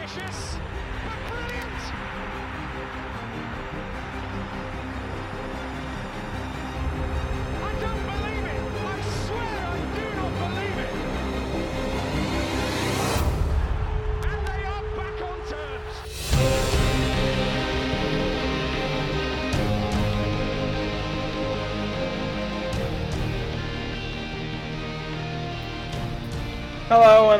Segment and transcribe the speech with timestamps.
[0.00, 0.56] ambitious,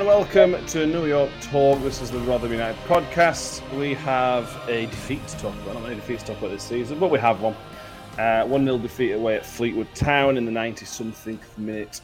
[0.01, 1.79] and welcome to New York Talk.
[1.83, 3.61] This is the Rotherham United podcast.
[3.79, 5.75] We have a defeat to talk about.
[5.75, 7.55] Not many defeats to talk about this season, but we have one.
[8.19, 12.01] Uh, 1 0 defeat away at Fleetwood Town in the 90 something minute.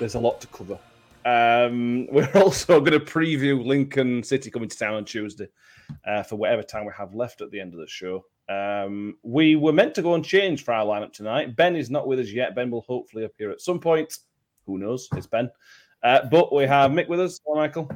[0.00, 0.80] There's a lot to cover.
[1.24, 5.46] Um, we're also going to preview Lincoln City coming to town on Tuesday
[6.08, 8.24] uh, for whatever time we have left at the end of the show.
[8.48, 11.54] Um, we were meant to go and change for our lineup tonight.
[11.54, 12.56] Ben is not with us yet.
[12.56, 14.18] Ben will hopefully appear at some point.
[14.66, 15.08] Who knows?
[15.14, 15.50] It's Ben.
[16.02, 17.40] Uh, but we have Mick with us.
[17.44, 17.90] Hello, Michael.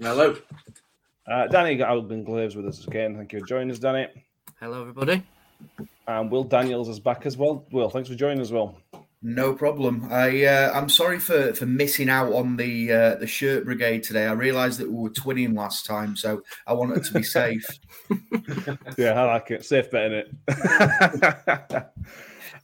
[0.00, 0.36] Hello.
[1.26, 3.16] Uh, Danny got Alban Glaves with us again.
[3.16, 4.08] Thank you for joining us, Danny.
[4.60, 5.22] Hello, everybody.
[6.06, 7.64] And Will Daniels is back as well.
[7.70, 8.76] Will, thanks for joining us, Will.
[9.26, 10.06] No problem.
[10.10, 14.26] I uh, I'm sorry for, for missing out on the uh, the shirt brigade today.
[14.26, 17.64] I realised that we were twinning last time, so I wanted to be safe.
[18.98, 19.64] yeah, I like it.
[19.64, 20.30] Safe bet it.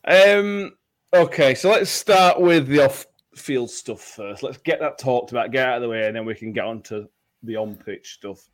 [0.39, 0.73] um,
[1.15, 3.07] okay, so let's start with the off
[3.41, 4.43] field stuff first.
[4.43, 6.65] Let's get that talked about, get out of the way, and then we can get
[6.65, 7.09] on to
[7.43, 8.49] the on pitch stuff.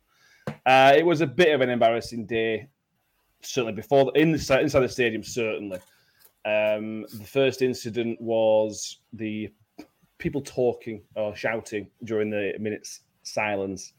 [0.65, 2.67] Uh, it was a bit of an embarrassing day,
[3.41, 5.23] certainly before the, in the, inside the stadium.
[5.23, 5.79] Certainly,
[6.45, 9.51] um, the first incident was the
[10.17, 13.93] people talking or shouting during the minute's silence.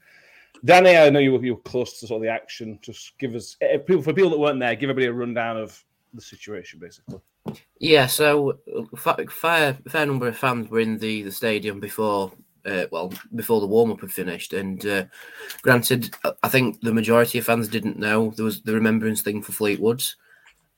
[0.65, 2.79] Danny, I know you were, you were close to sort of the action.
[2.83, 4.75] Just give us eh, people for people that weren't there.
[4.75, 7.21] Give everybody a rundown of the situation, basically.
[7.81, 8.59] Yeah, so
[8.97, 12.33] fa- fair fair number of fans were in the, the stadium before
[12.67, 15.05] uh, well before the warm up had finished, and uh,
[15.63, 19.43] granted, I- I think the majority of fans didn't know there was the remembrance thing
[19.43, 20.17] for Fleetwoods,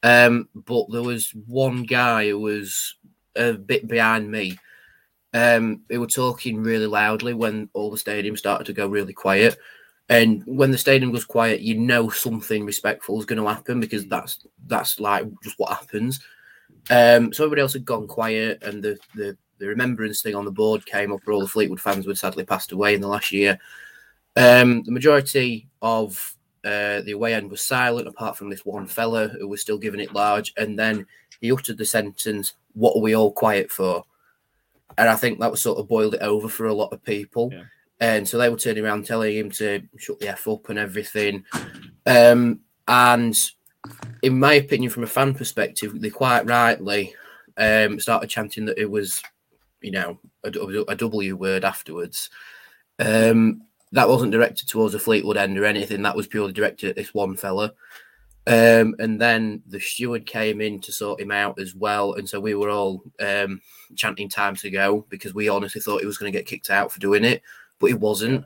[0.03, 2.97] um, but there was one guy who was
[3.37, 4.59] a bit behind me.
[5.33, 9.57] Um, they were talking really loudly when all the stadium started to go really quiet.
[10.09, 14.07] And when the stadium goes quiet, you know something respectful is going to happen because
[14.09, 16.19] that's that's like just what happens.
[16.89, 20.51] Um, so everybody else had gone quiet, and the, the the remembrance thing on the
[20.51, 21.21] board came up.
[21.25, 23.59] Where all the Fleetwood fans who had sadly passed away in the last year.
[24.37, 29.29] Um, the majority of uh, the away end was silent, apart from this one fella
[29.29, 31.07] who was still giving it large, and then
[31.41, 34.05] he uttered the sentence, "What are we all quiet for?"
[34.99, 37.51] And I think that was sort of boiled it over for a lot of people.
[37.53, 37.63] Yeah.
[38.01, 41.45] And so they were turning around telling him to shut the F up and everything.
[42.07, 43.37] Um, and
[44.23, 47.15] in my opinion, from a fan perspective, they quite rightly
[47.57, 49.23] um, started chanting that it was,
[49.81, 52.31] you know, a, W word afterwards.
[52.99, 56.03] Um, that wasn't directed towards a Fleetwood end or anything.
[56.03, 57.73] That was purely directed at this one fella.
[58.47, 62.15] Um, and then the steward came in to sort him out as well.
[62.15, 63.61] And so we were all um,
[63.97, 66.91] chanting time to go because we honestly thought he was going to get kicked out
[66.91, 67.43] for doing it,
[67.79, 68.45] but he wasn't.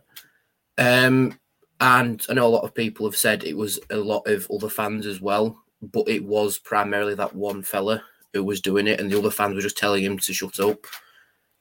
[0.78, 1.38] Um,
[1.80, 4.68] and I know a lot of people have said it was a lot of other
[4.68, 8.02] fans as well, but it was primarily that one fella
[8.32, 10.86] who was doing it, and the other fans were just telling him to shut up.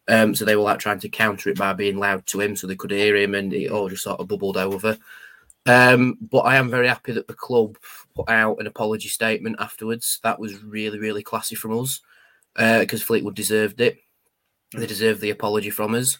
[0.07, 2.67] Um, so they were like trying to counter it by being loud to him so
[2.67, 4.97] they could hear him, and it all just sort of bubbled over.
[5.65, 7.77] Um, but I am very happy that the club
[8.15, 10.19] put out an apology statement afterwards.
[10.23, 12.01] That was really, really classy from us
[12.55, 13.97] because Fleetwood deserved it.
[14.75, 16.17] They deserved the apology from us.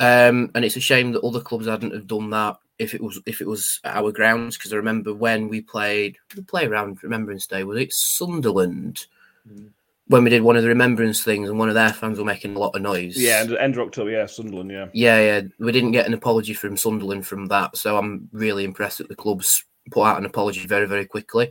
[0.00, 3.20] Um, and it's a shame that other clubs hadn't have done that if it was
[3.26, 4.56] if it was our grounds.
[4.56, 9.06] Because I remember when we played we play around Remembrance Day, was it Sunderland?
[9.48, 9.70] Mm.
[10.08, 12.54] When we did one of the remembrance things, and one of their fans were making
[12.54, 13.16] a lot of noise.
[13.16, 14.10] Yeah, end, end of October.
[14.10, 14.70] Yeah, Sunderland.
[14.70, 14.88] Yeah.
[14.92, 15.40] Yeah, yeah.
[15.58, 17.76] We didn't get an apology from Sunderland from that.
[17.78, 21.50] So I'm really impressed that the clubs put out an apology very, very quickly.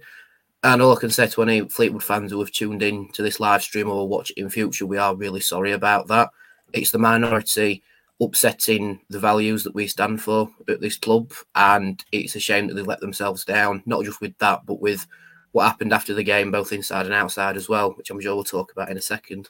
[0.64, 3.40] And all I can say to any Fleetwood fans who have tuned in to this
[3.40, 6.30] live stream or watch it in future, we are really sorry about that.
[6.74, 7.84] It's the minority
[8.24, 11.34] upsetting the values that we stand for at this club.
[11.56, 15.06] And it's a shame that they let themselves down, not just with that, but with
[15.52, 18.44] what happened after the game, both inside and outside as well, which I'm sure we'll
[18.44, 19.50] talk about in a second.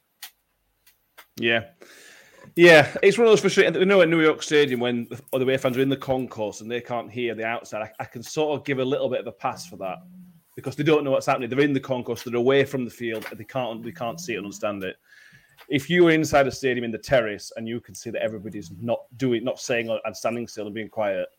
[1.37, 1.65] Yeah.
[2.55, 3.73] Yeah, it's one of those frustrating.
[3.75, 6.69] You know, at New York Stadium, when the away fans are in the concourse and
[6.69, 9.27] they can't hear the outside, I, I, can sort of give a little bit of
[9.27, 9.99] a pass for that
[10.55, 11.49] because they don't know what's happening.
[11.49, 14.33] They're in the concourse, they're away from the field, and they can't they can't see
[14.33, 14.97] it and understand it.
[15.69, 18.71] If you were inside a stadium in the terrace and you can see that everybody's
[18.79, 21.29] not doing, not saying and standing still and being quiet,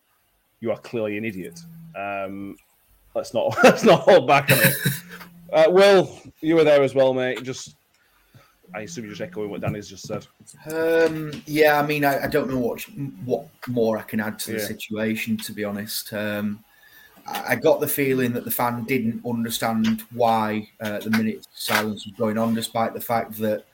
[0.61, 1.61] you are clearly an idiot.
[1.96, 2.56] Um,
[3.14, 4.75] let's not let's not hold back on it.
[5.52, 7.40] Uh, Will, you were there as well, mate.
[7.44, 7.76] Just
[8.75, 10.26] I assume you're just echoing what Danny's just said.
[10.72, 12.81] Um, yeah, I mean, I, I, don't know what
[13.25, 14.67] what more I can add to the Yeah.
[14.67, 15.37] situation.
[15.37, 16.64] To be honest, um,
[17.26, 22.05] I, I got the feeling that the fan didn't understand why uh, the minute silence
[22.05, 23.64] was going on, despite the fact that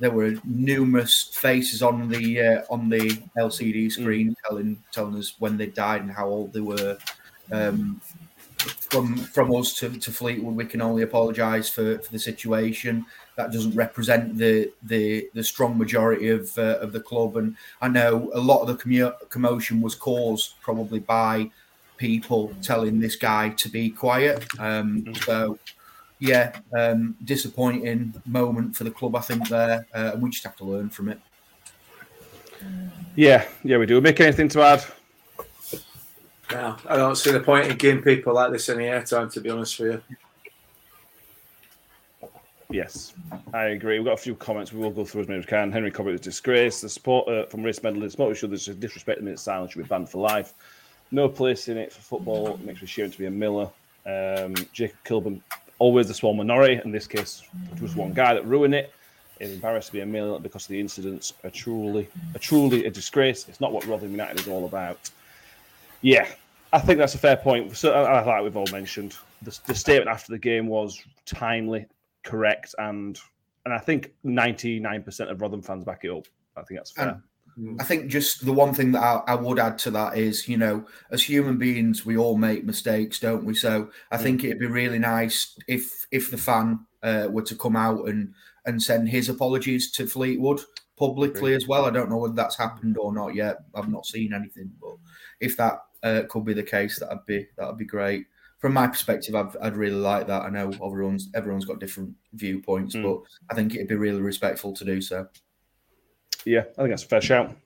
[0.00, 5.56] there were numerous faces on the uh, on the LCD screen telling telling us when
[5.56, 6.98] they died and how old they were.
[7.52, 8.00] Um,
[8.90, 13.06] from from us to, to Fleetwood, we can only apologise for, for the situation.
[13.36, 17.88] That doesn't represent the the the strong majority of uh, of the club, and I
[17.88, 21.50] know a lot of the commu- commotion was caused probably by
[21.96, 24.44] people telling this guy to be quiet.
[24.58, 25.58] Um, so,
[26.20, 30.56] yeah, um, disappointing moment for the club, I think there, uh, and we just have
[30.56, 31.18] to learn from it.
[33.16, 34.00] Yeah, yeah, we do.
[34.00, 34.84] Make anything to add?
[36.52, 39.50] No, I don't see the point in giving people like this any airtime, to be
[39.50, 40.16] honest with you.
[42.70, 43.14] Yes,
[43.52, 43.98] I agree.
[43.98, 44.72] We've got a few comments.
[44.72, 45.72] We will go through as many as we can.
[45.72, 46.80] Henry commented disgrace.
[46.80, 49.82] The support uh, from race medal in sport should there's disrespect the minute silence should
[49.82, 50.54] be banned for life.
[51.10, 52.54] No place in it for football.
[52.54, 53.68] It makes me ashamed to be a Miller.
[54.06, 55.42] Um, Jacob Kilburn,
[55.80, 56.80] always the small minority.
[56.84, 57.42] In this case,
[57.74, 58.92] it was one guy that ruined it.
[59.40, 61.32] It embarrassed me a million because the incidents.
[61.42, 63.48] are truly, a truly a disgrace.
[63.48, 65.10] It's not what Rotherham United is all about.
[66.02, 66.28] Yeah,
[66.72, 67.76] I think that's a fair point.
[67.76, 71.86] So, I- I- like we've all mentioned, the, the statement after the game was timely,
[72.22, 73.18] correct, and
[73.64, 76.26] and I think ninety nine percent of Rotherham fans back it up.
[76.56, 77.22] I think that's fair.
[77.78, 80.56] I think just the one thing that I, I would add to that is, you
[80.56, 83.54] know, as human beings, we all make mistakes, don't we?
[83.54, 87.76] So I think it'd be really nice if if the fan uh, were to come
[87.76, 88.32] out and
[88.66, 90.60] and send his apologies to Fleetwood
[90.96, 91.86] publicly as well.
[91.86, 93.56] I don't know whether that's happened or not yet.
[93.74, 94.96] I've not seen anything, but
[95.40, 98.26] if that uh, could be the case, that'd be that'd be great.
[98.58, 100.42] From my perspective, I'd, I'd really like that.
[100.42, 103.02] I know everyone's everyone's got different viewpoints, Mm.
[103.02, 105.26] but I think it'd be really respectful to do so.
[106.44, 107.56] Yeah, I think that's a fair shout.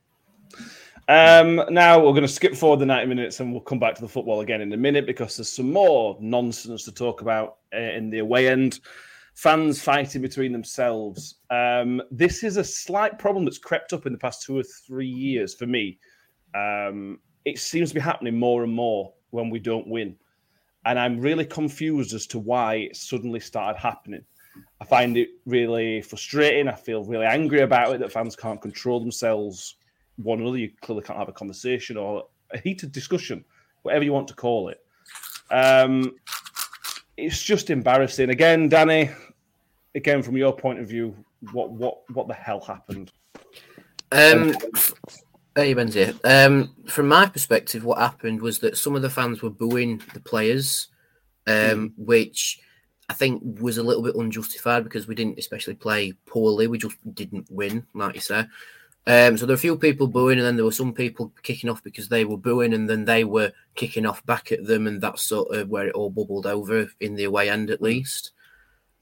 [1.07, 4.01] Um, now we're going to skip forward the 90 minutes and we'll come back to
[4.01, 7.79] the football again in a minute because there's some more nonsense to talk about uh,
[7.79, 8.81] in the away end.
[9.35, 11.37] Fans fighting between themselves.
[11.51, 15.09] Um, this is a slight problem that's crept up in the past two or three
[15.09, 15.99] years for me.
[16.55, 20.17] Um, it seems to be happening more and more when we don't win.
[20.87, 24.25] And I'm really confused as to why it suddenly started happening.
[24.81, 26.69] I find it really frustrating.
[26.69, 29.77] I feel really angry about it that fans can't control themselves
[30.17, 30.59] one another.
[30.59, 33.45] You clearly can't have a conversation or a heated discussion,
[33.83, 34.81] whatever you want to call it.
[35.51, 36.17] Um,
[37.17, 38.31] it's just embarrassing.
[38.31, 39.11] Again, Danny,
[39.95, 41.15] again from your point of view,
[41.53, 43.13] what what what the hell happened?
[44.13, 44.55] Um,
[45.57, 46.19] hey, Benzi.
[46.25, 50.21] Um, from my perspective, what happened was that some of the fans were booing the
[50.21, 50.89] players,
[51.47, 52.61] um, which
[53.09, 56.67] I think was a little bit unjustified because we didn't especially play poorly.
[56.67, 58.47] We just didn't win, like you say.
[59.07, 61.69] Um, so there were a few people booing, and then there were some people kicking
[61.69, 65.01] off because they were booing, and then they were kicking off back at them, and
[65.01, 68.31] that's sort of where it all bubbled over in the away end, at least.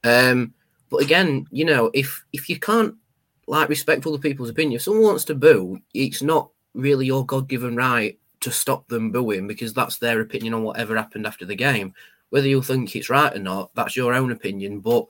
[0.02, 0.54] Um,
[0.90, 2.96] but again, you know, if if you can't
[3.46, 4.76] like respect other people's opinion.
[4.76, 9.10] If someone wants to boo, it's not really your God given right to stop them
[9.10, 11.94] booing because that's their opinion on whatever happened after the game.
[12.32, 14.81] Whether you think it's right or not, that's your own opinion.
[14.81, 15.05] But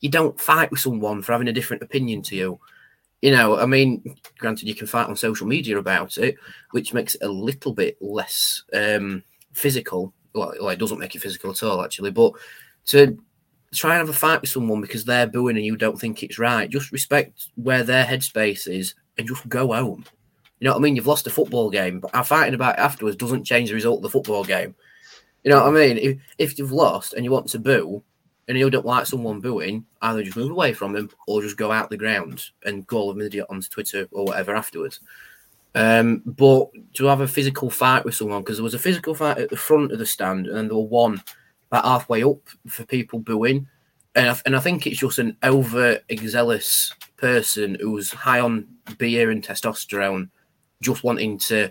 [0.00, 2.60] you don't fight with someone for having a different opinion to you.
[3.22, 6.36] You know, I mean, granted, you can fight on social media about it,
[6.72, 9.22] which makes it a little bit less um,
[9.54, 10.12] physical.
[10.34, 12.10] Well, it doesn't make it physical at all, actually.
[12.10, 12.32] But
[12.88, 13.16] to
[13.74, 16.38] try and have a fight with someone because they're booing and you don't think it's
[16.38, 16.68] right.
[16.68, 20.04] Just respect where their headspace is and just go home.
[20.60, 20.94] You know what I mean?
[20.94, 24.02] You've lost a football game, but fighting about it afterwards doesn't change the result of
[24.02, 24.74] the football game.
[25.46, 25.96] You know what I mean?
[25.96, 28.02] If, if you've lost and you want to boo
[28.48, 31.70] and you don't like someone booing, either just move away from them or just go
[31.70, 34.98] out the ground and call them idiot on Twitter or whatever afterwards.
[35.76, 39.38] Um, but to have a physical fight with someone, because there was a physical fight
[39.38, 41.22] at the front of the stand and then there were one
[41.70, 43.68] about halfway up for people booing.
[44.16, 48.66] And I, and I think it's just an over zealous person who's high on
[48.98, 50.28] beer and testosterone,
[50.82, 51.70] just wanting to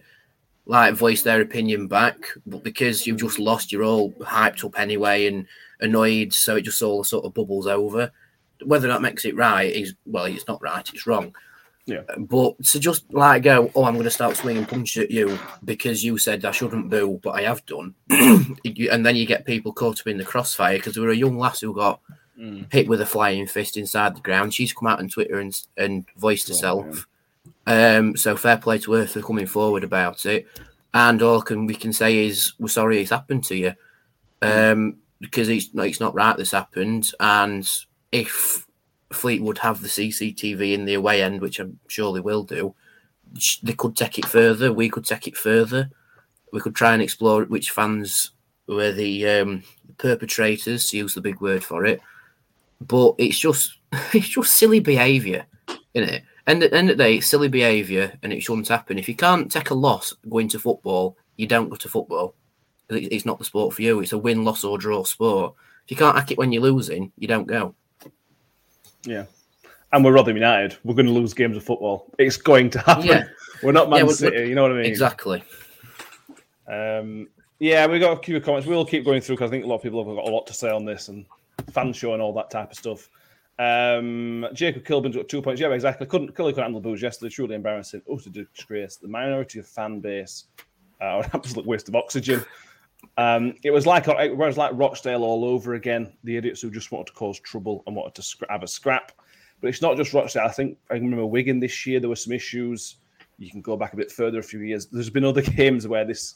[0.66, 2.18] like voice their opinion back.
[2.46, 5.46] But because you've just lost, you're all hyped up anyway and
[5.80, 6.34] annoyed.
[6.34, 8.12] So it just all sort of bubbles over.
[8.64, 11.36] Whether that makes it right is, well, it's not right, it's wrong.
[11.86, 12.02] Yeah.
[12.18, 16.04] But to just like go, oh, I'm going to start swinging punches at you because
[16.04, 17.94] you said I shouldn't boo, but I have done.
[18.10, 21.38] And then you get people caught up in the crossfire because there were a young
[21.38, 22.00] lass who got
[22.38, 22.70] Mm.
[22.70, 24.54] hit with a flying fist inside the ground.
[24.54, 27.08] She's come out on Twitter and and voiced Oh, herself.
[27.68, 30.48] Um, so fair play to her for coming forward about it.
[30.94, 33.74] And all can we can say is we're sorry it's happened to you,
[34.42, 37.12] um, because it's it's not right this happened.
[37.20, 37.70] And
[38.12, 38.66] if
[39.12, 42.76] Fleetwood have the CCTV in the away end, which I'm sure they will do,
[43.64, 44.72] they could take it further.
[44.72, 45.90] We could take it further.
[46.54, 48.32] We could try and explore which fans
[48.68, 49.64] were the um,
[49.98, 52.00] perpetrators, to use the big word for it.
[52.80, 53.78] But it's just
[54.14, 55.46] it's just silly behaviour,
[55.94, 56.24] isn't it?
[56.48, 59.00] And at the end of the day, it's silly behaviour, and it shouldn't happen.
[59.00, 62.36] If you can't take a loss going to football, you don't go to football.
[62.90, 64.00] It's not the sport for you.
[64.02, 65.56] It's a win, loss, or draw sport.
[65.86, 67.74] If you can't hack it when you're losing, you don't go.
[69.04, 69.26] Yeah.
[69.92, 70.78] And we're Rotherham United.
[70.84, 72.12] We're going to lose games of football.
[72.20, 73.06] It's going to happen.
[73.06, 73.24] Yeah.
[73.64, 74.50] We're not Man Yeah, we're- City.
[74.50, 74.86] You know what I mean?
[74.86, 75.42] Exactly.
[76.68, 77.28] Um,
[77.60, 78.68] yeah, we've got a few comments.
[78.68, 80.46] We'll keep going through because I think a lot of people have got a lot
[80.48, 81.26] to say on this and
[81.72, 83.10] fan show and all that type of stuff.
[83.58, 85.62] Um, Jacob Kilbin's got two points.
[85.62, 86.08] Yeah, exactly.
[86.08, 87.30] Couldn't Cully couldn't handle the booze yesterday.
[87.34, 88.02] Truly embarrassing.
[88.12, 88.98] Utter disgrace.
[88.98, 90.46] The minority of fan base
[91.02, 92.44] uh, an absolute waste of oxygen.
[93.18, 96.14] Um, it was like it was like Rochdale all over again.
[96.24, 99.12] The idiots who just wanted to cause trouble and wanted to scra- have a scrap.
[99.62, 100.46] But it's not just Rochdale.
[100.46, 102.00] I think I remember Wigan this year.
[102.00, 102.98] There were some issues.
[103.38, 104.88] You can go back a bit further, a few years.
[104.88, 106.36] There's been other games where this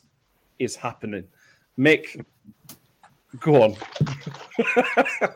[0.60, 1.26] is happening.
[1.78, 2.24] Mick,
[3.40, 3.76] go on.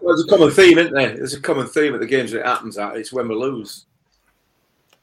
[0.02, 1.16] Well, there's a common theme, isn't there?
[1.16, 2.98] There's a common theme at the games that it happens at.
[2.98, 3.86] It's when we lose.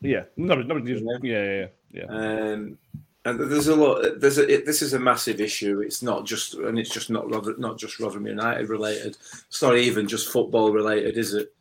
[0.00, 2.04] Yeah, nobody, nobody just, yeah, yeah, yeah.
[2.08, 2.78] Um,
[3.24, 4.18] and there's a lot.
[4.18, 4.48] There's a.
[4.48, 5.80] It, this is a massive issue.
[5.80, 7.28] It's not just, and it's just not
[7.58, 9.18] not just Rotherham United related.
[9.48, 11.52] It's not even just football related, is it?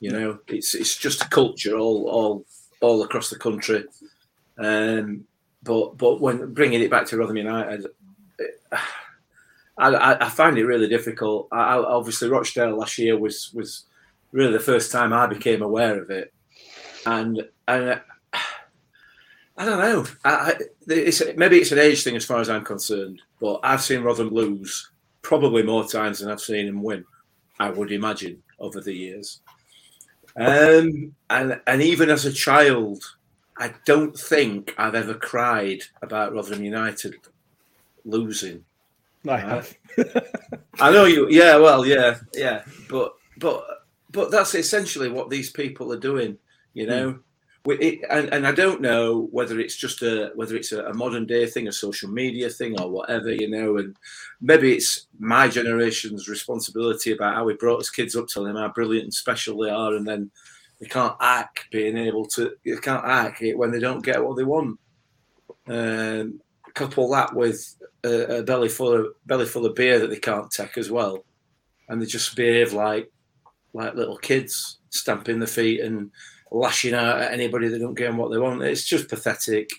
[0.00, 2.44] You know, it's it's just a culture all all
[2.80, 3.84] all across the country.
[4.58, 5.26] Um,
[5.62, 7.95] but but when bringing it back to Rotherham United, it,
[9.78, 11.48] I, I, find it really difficult.
[11.52, 13.84] I, obviously, Rochdale last year was was
[14.32, 16.32] really the first time I became aware of it,
[17.04, 18.00] and and
[19.58, 20.06] I don't know.
[20.24, 20.54] I,
[20.86, 24.32] it's, maybe it's an age thing as far as I'm concerned, but I've seen Rotherham
[24.32, 24.90] lose
[25.22, 27.04] probably more times than I've seen him win.
[27.58, 29.40] I would imagine over the years.
[30.36, 33.02] Um, and and even as a child,
[33.58, 37.14] I don't think I've ever cried about Rotherham United
[38.04, 38.64] losing.
[39.28, 39.74] I have.
[40.80, 41.28] I know you.
[41.30, 43.64] Yeah, well, yeah, yeah, but but
[44.10, 46.38] but that's essentially what these people are doing.
[46.74, 47.18] You know,
[47.64, 50.94] We- it, and and I don't know whether it's just a whether it's a, a
[50.94, 53.32] modern day thing, a social media thing, or whatever.
[53.32, 53.96] You know, and
[54.40, 58.72] maybe it's my generation's responsibility about how we brought us kids up, telling them how
[58.72, 60.30] brilliant and special they are, and then
[60.80, 64.36] they can't act being able to they can't act it when they don't get what
[64.36, 64.78] they want.
[65.68, 66.40] Um,
[66.74, 67.74] couple that with
[68.04, 71.24] a, a belly full of belly full of beer that they can't take as well,
[71.88, 73.10] and they just behave like
[73.72, 76.10] like little kids, stamping their feet and
[76.50, 78.62] lashing out at anybody that don't get them what they want.
[78.62, 79.70] It's just pathetic.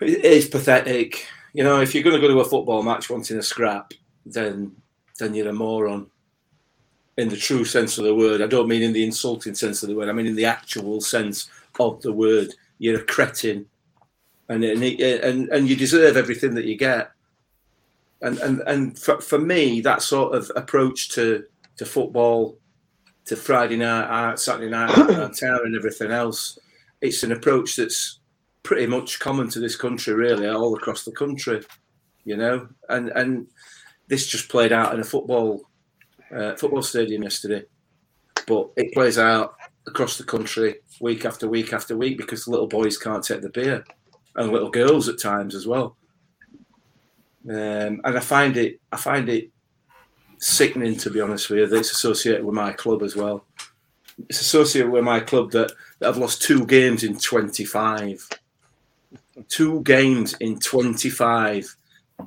[0.00, 1.26] It is pathetic.
[1.52, 3.92] You know, if you're going to go to a football match wanting a scrap,
[4.24, 4.72] then
[5.18, 6.10] then you're a moron.
[7.16, 9.88] In the true sense of the word, I don't mean in the insulting sense of
[9.88, 10.10] the word.
[10.10, 11.48] I mean in the actual sense
[11.80, 12.48] of the word.
[12.78, 13.66] You're a cretin,
[14.48, 17.10] and and and, and you deserve everything that you get.
[18.22, 21.44] And and and for, for me, that sort of approach to
[21.76, 22.58] to football,
[23.26, 26.58] to Friday night out, Saturday night out, town, and everything else,
[27.00, 28.20] it's an approach that's
[28.62, 31.62] pretty much common to this country, really, all across the country.
[32.24, 33.48] You know, and and
[34.08, 35.68] this just played out in a football
[36.34, 37.64] uh, football stadium yesterday,
[38.46, 42.66] but it plays out across the country week after week after week because the little
[42.66, 43.84] boys can't take the beer,
[44.36, 45.96] and little girls at times as well.
[47.48, 49.50] Um, and I find it, I find it
[50.38, 51.66] sickening to be honest with you.
[51.66, 53.44] That it's associated with my club as well.
[54.28, 58.28] It's associated with my club that, that I've lost two games in 25.
[59.48, 61.76] Two games in 25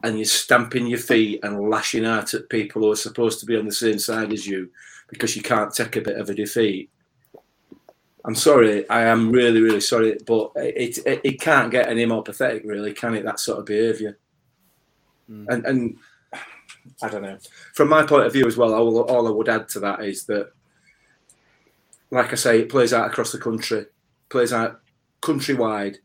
[0.03, 3.57] and you're stamping your feet and lashing out at people who are supposed to be
[3.57, 4.69] on the same side as you
[5.07, 6.89] because you can't take a bit of a defeat.
[8.25, 12.23] I'm sorry, I am really, really sorry, but it it, it can't get any more
[12.23, 13.23] pathetic, really, can it?
[13.23, 14.17] That sort of behaviour,
[15.27, 15.45] hmm.
[15.49, 15.97] and and
[17.01, 17.37] I don't know.
[17.73, 20.25] From my point of view as well, all, all I would add to that is
[20.25, 20.51] that,
[22.11, 23.85] like I say, it plays out across the country,
[24.29, 24.81] plays out
[25.21, 25.97] countrywide,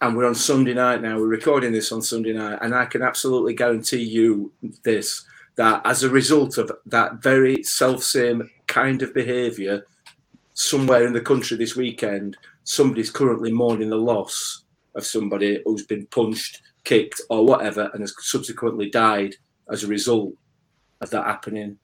[0.00, 1.18] and we're on Sunday night now.
[1.18, 5.24] We're recording this on Sunday night, and I can absolutely guarantee you this
[5.56, 9.86] that as a result of that very self same kind of behaviour,
[10.56, 16.06] somewhere in the country this weekend, somebody's currently mourning the loss of somebody who's been
[16.06, 19.34] punched, kicked, or whatever, and has subsequently died
[19.70, 20.32] as a result
[21.02, 21.76] of that happening.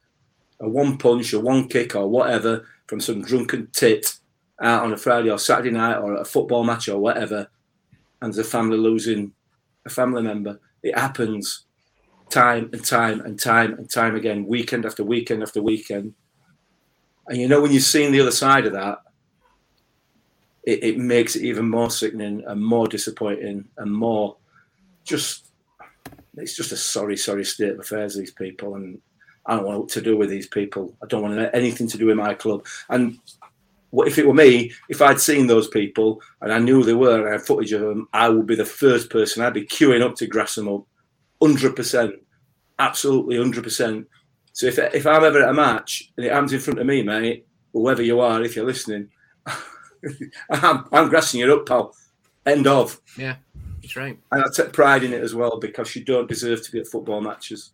[0.61, 4.15] A one punch, a one kick, or whatever from some drunken tit
[4.63, 7.49] out on a Friday or Saturday night or a football match or whatever,
[8.23, 9.33] and the family losing
[9.85, 10.59] a family member.
[10.83, 11.67] It happens
[12.31, 16.15] time and time and time and time again, weekend after weekend after weekend.
[17.29, 18.99] And you know, when you've seen the other side of that,
[20.65, 24.37] it, it makes it even more sickening and more disappointing and more
[25.05, 25.47] just.
[26.35, 28.17] It's just a sorry, sorry state of affairs.
[28.17, 28.99] These people, and
[29.45, 30.97] I don't want to do with these people.
[31.03, 32.65] I don't want anything to do with my club.
[32.89, 33.19] And
[33.91, 34.73] what if it were me?
[34.89, 37.83] If I'd seen those people and I knew they were and I had footage of
[37.83, 39.43] them, I would be the first person.
[39.43, 40.85] I'd be queuing up to grass them up,
[41.43, 42.15] hundred percent,
[42.79, 44.09] absolutely hundred percent.
[44.53, 47.03] So if if I'm ever at a match and it happens in front of me,
[47.03, 49.09] mate, whoever you are, if you're listening,
[50.51, 51.95] I'm, I'm grassing you up, pal.
[52.45, 53.01] End of.
[53.17, 53.37] Yeah,
[53.81, 54.19] that's right.
[54.31, 56.89] And I take pride in it as well because you don't deserve to be at
[56.89, 57.71] football matches.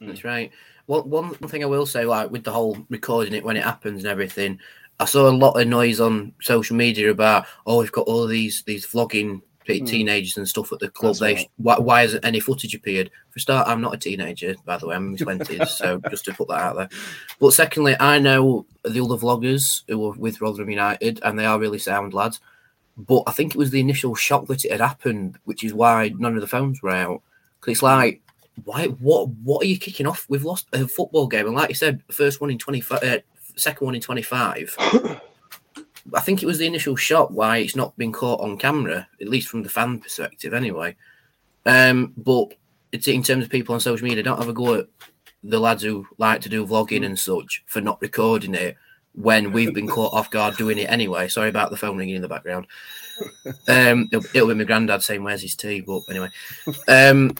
[0.00, 0.52] That's right.
[0.86, 4.04] Well, one thing I will say, like with the whole recording it when it happens
[4.04, 4.58] and everything,
[5.00, 8.62] I saw a lot of noise on social media about, oh, we've got all these
[8.62, 9.42] these vlogging
[9.76, 11.10] teenagers and stuff at the club.
[11.14, 11.50] That's They right.
[11.58, 13.10] why, why hasn't any footage appeared?
[13.30, 14.96] For a start, I'm not a teenager, by the way.
[14.96, 16.88] I'm in my twenties, so just to put that out there.
[17.38, 21.58] But secondly, I know the other vloggers who were with Rotherham United, and they are
[21.60, 22.40] really sound lads.
[22.96, 26.12] But I think it was the initial shock that it had happened, which is why
[26.18, 27.22] none of the phones were out.
[27.60, 28.20] Because it's like,
[28.64, 28.86] why?
[28.86, 29.28] What?
[29.44, 30.26] What are you kicking off?
[30.28, 33.18] We've lost a football game, and like you said, first one in twenty five, uh,
[33.56, 34.74] second one in twenty five.
[36.14, 39.28] I think it was the initial shock why it's not been caught on camera, at
[39.28, 40.96] least from the fan perspective, anyway.
[41.66, 42.54] Um, but
[42.92, 44.86] it's in terms of people on social media, don't have a go at
[45.42, 48.76] the lads who like to do vlogging and such for not recording it
[49.14, 51.28] when we've been caught off guard doing it anyway.
[51.28, 52.66] Sorry about the phone ringing in the background.
[53.66, 56.28] Um, it'll, it'll be my granddad saying, "Where's his tea?" But anyway,
[56.86, 57.34] um,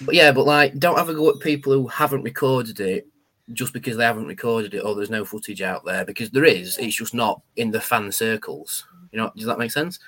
[0.00, 3.06] but yeah, but like, don't have a go at people who haven't recorded it
[3.52, 6.78] just because they haven't recorded it or there's no footage out there because there is.
[6.78, 8.86] It's just not in the fan circles.
[9.12, 9.98] You know, does that make sense?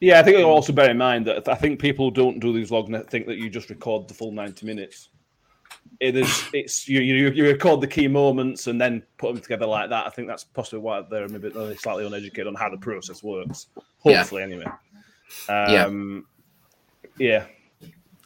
[0.00, 2.70] Yeah, I think you'll also bear in mind that I think people don't do these
[2.70, 5.08] vlogs and think that you just record the full ninety minutes.
[6.00, 6.44] It is.
[6.52, 7.00] It's you.
[7.00, 10.06] You, you record the key moments and then put them together like that.
[10.06, 13.68] I think that's possibly why they're maybe slightly uneducated on how the process works.
[14.04, 14.18] Yeah.
[14.18, 14.66] Hopefully, anyway.
[15.48, 16.26] Um,
[17.18, 17.46] yeah.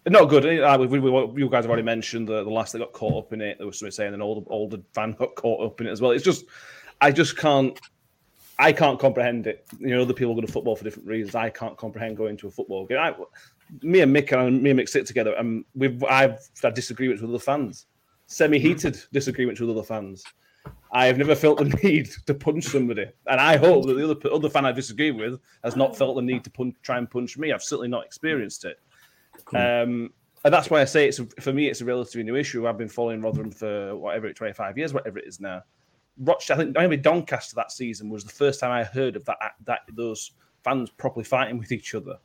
[0.09, 0.61] Not good.
[0.61, 3.25] Uh, we, we, we- you guys have already mentioned the, the last that got caught
[3.25, 3.59] up in it.
[3.59, 6.13] There was somebody saying an older older fan got caught up in it as well.
[6.13, 6.45] It's just,
[7.01, 7.79] I just can't,
[8.59, 9.67] I can't comprehend it.
[9.81, 11.35] You know, other people go to football for different reasons.
[11.35, 12.99] I can't comprehend going to a football game.
[12.99, 13.15] I,
[13.83, 17.31] me and Mick and me and Mick sit together, and we've I've had disagreements with
[17.31, 17.87] other fans,
[18.29, 20.23] semi-heated disagreements with other fans.
[20.93, 24.33] I have never felt the need to punch somebody, and I hope that the other
[24.33, 27.37] other fan I disagree with has not felt the need to punch, try and punch
[27.37, 27.53] me.
[27.53, 28.79] I've certainly not experienced it.
[29.55, 30.11] Um,
[30.45, 32.69] and that's why I say it's for me it's a relatively new issue.
[32.69, 35.63] I've been following Rotherham for whatever twenty five years, whatever it is now.
[36.19, 39.39] Rochester, I think maybe Doncaster that season was the first time I heard of that
[39.65, 40.33] that those
[40.65, 42.19] fans properly fighting with each other.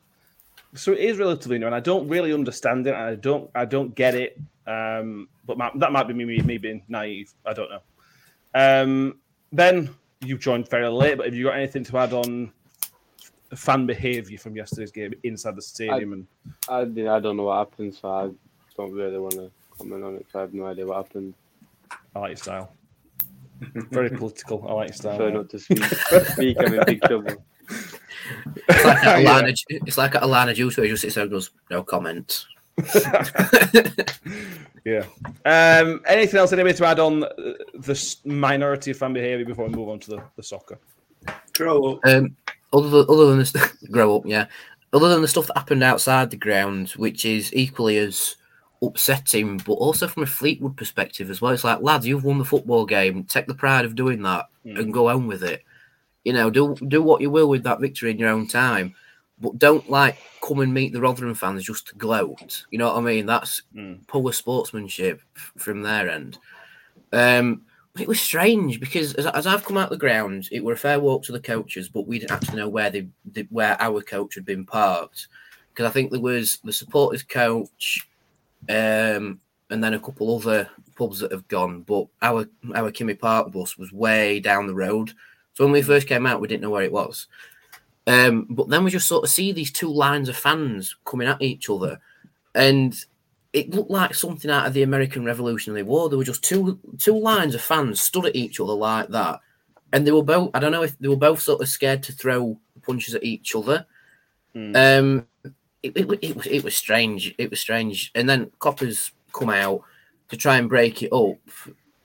[0.74, 2.94] So it is relatively new, and I don't really understand it.
[2.94, 4.40] And I don't I don't get it.
[4.66, 7.34] Um, but my, that might be me, me being naive.
[7.44, 7.80] I don't know.
[8.54, 9.18] Um,
[9.52, 12.52] ben, you joined very late, but have you got anything to add on
[13.56, 16.12] fan behaviour from yesterday's game inside the stadium?
[16.12, 16.26] and
[16.68, 18.30] I, did- I don't know what happened, so I
[18.76, 20.26] don't really want to comment on it.
[20.26, 21.34] 'cause I have no idea what happened.
[22.14, 22.72] I like your style.
[23.90, 24.66] Very political.
[24.68, 25.16] I like your style.
[25.16, 25.84] Prefer not to speak.
[26.32, 27.44] speak, I'm in big trouble.
[28.68, 29.40] It's like at Yeah.
[29.42, 32.44] Alana, it's like at Alana Juice where he just sits there and goes, no comment.
[34.84, 35.04] Yeah.
[35.44, 37.28] Um, anything else anybody to add on uh,
[37.74, 40.78] the minority of fan behaviour before we move on to the, the soccer?
[41.56, 42.00] Grow up.
[42.04, 42.36] Um,
[42.72, 44.46] other than, other than the st- grow up, yeah.
[44.92, 48.36] Other than the stuff that happened outside the ground, which is equally as
[48.82, 51.52] upsetting, but also from a Fleetwood perspective as well.
[51.52, 53.24] It's like, lads, you've won the football game.
[53.24, 55.62] Take the pride of doing that and go on with it.
[56.24, 58.94] You know, do do what you will with that victory in your own time,
[59.40, 62.64] but don't like come and meet the Rotherham fans just to gloat.
[62.70, 63.26] You know what I mean?
[63.26, 64.06] That's Mm.
[64.06, 66.38] poor sportsmanship from their end.
[67.12, 67.62] Um,
[67.98, 70.98] it was strange because as, as I've come out the ground, it were a fair
[70.98, 73.06] walk to the coaches, but we didn't actually know where they
[73.50, 75.28] where our coach had been parked
[75.72, 78.06] because I think there was the supporters coach,
[78.68, 81.82] um, and then a couple other pubs that have gone.
[81.82, 85.12] But our our Kimmy Park bus was way down the road,
[85.52, 87.26] so when we first came out, we didn't know where it was.
[88.06, 91.42] Um, but then we just sort of see these two lines of fans coming at
[91.42, 92.00] each other,
[92.54, 92.96] and
[93.52, 96.08] it looked like something out of the American Revolutionary War.
[96.08, 99.40] There were just two two lines of fans stood at each other like that,
[99.92, 100.50] and they were both.
[100.54, 103.54] I don't know if they were both sort of scared to throw punches at each
[103.54, 103.86] other.
[104.54, 105.26] Um,
[105.82, 107.34] it, it, it was it was strange.
[107.38, 109.82] It was strange, and then coppers come out
[110.28, 111.36] to try and break it up,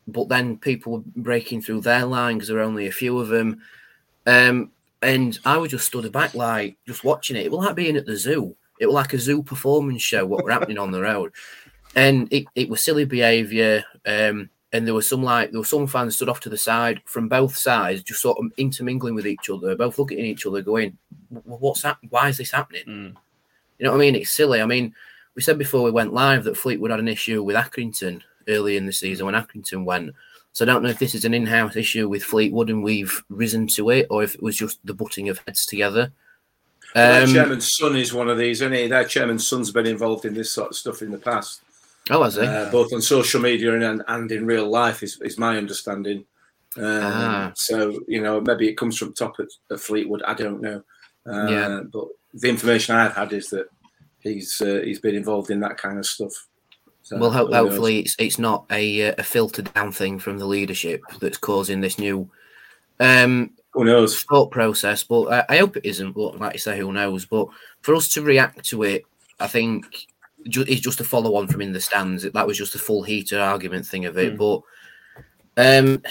[0.07, 3.29] but then people were breaking through their line because there were only a few of
[3.29, 3.61] them.
[4.25, 7.45] Um, and I was just stood back, like just watching it.
[7.45, 8.55] It was like being at the zoo.
[8.79, 10.25] It was like a zoo performance show.
[10.25, 11.31] What were happening on the road,
[11.95, 13.83] and it, it was silly behaviour.
[14.05, 17.01] Um, and there was some like there were some fans stood off to the side
[17.05, 20.61] from both sides, just sort of intermingling with each other, both looking at each other,
[20.61, 20.97] going,
[21.29, 21.97] "What's that?
[22.09, 23.15] Why is this happening?" Mm.
[23.79, 24.15] You know what I mean?
[24.15, 24.61] It's silly.
[24.61, 24.93] I mean,
[25.35, 28.85] we said before we went live that Fleetwood had an issue with Accrington early in
[28.85, 30.11] the season when Accrington went.
[30.51, 33.67] So I don't know if this is an in-house issue with Fleetwood and we've risen
[33.67, 36.11] to it, or if it was just the butting of heads together.
[36.97, 38.87] Their Um, chairman's son is one of these, isn't he?
[38.87, 41.61] Their chairman's son's been involved in this sort of stuff in the past,
[42.09, 42.41] oh, has he?
[42.41, 46.25] uh, both on social media and, and, and in real life, is, is my understanding.
[46.77, 47.51] Um, Ah.
[47.55, 50.23] So, you know, maybe it comes from top at, at Fleetwood.
[50.23, 50.83] I don't know.
[51.25, 51.81] Uh, Yeah.
[51.91, 53.67] But the information I've had is that
[54.19, 56.33] he's uh, he's been involved in that kind of stuff.
[57.03, 60.45] So, well, ho- hopefully it's it's not a uh, a filtered down thing from the
[60.45, 62.29] leadership that's causing this new
[62.99, 64.23] um, Who knows?
[64.23, 65.03] thought process.
[65.03, 66.13] But I, I hope it isn't.
[66.13, 67.25] But like you say, who knows?
[67.25, 67.47] But
[67.81, 69.03] for us to react to it,
[69.39, 69.85] I think
[70.47, 72.23] ju- it's just a follow on from in the stands.
[72.23, 74.31] That was just a full heater argument thing of it.
[74.31, 74.37] Hmm.
[74.37, 74.61] But
[75.57, 76.01] um,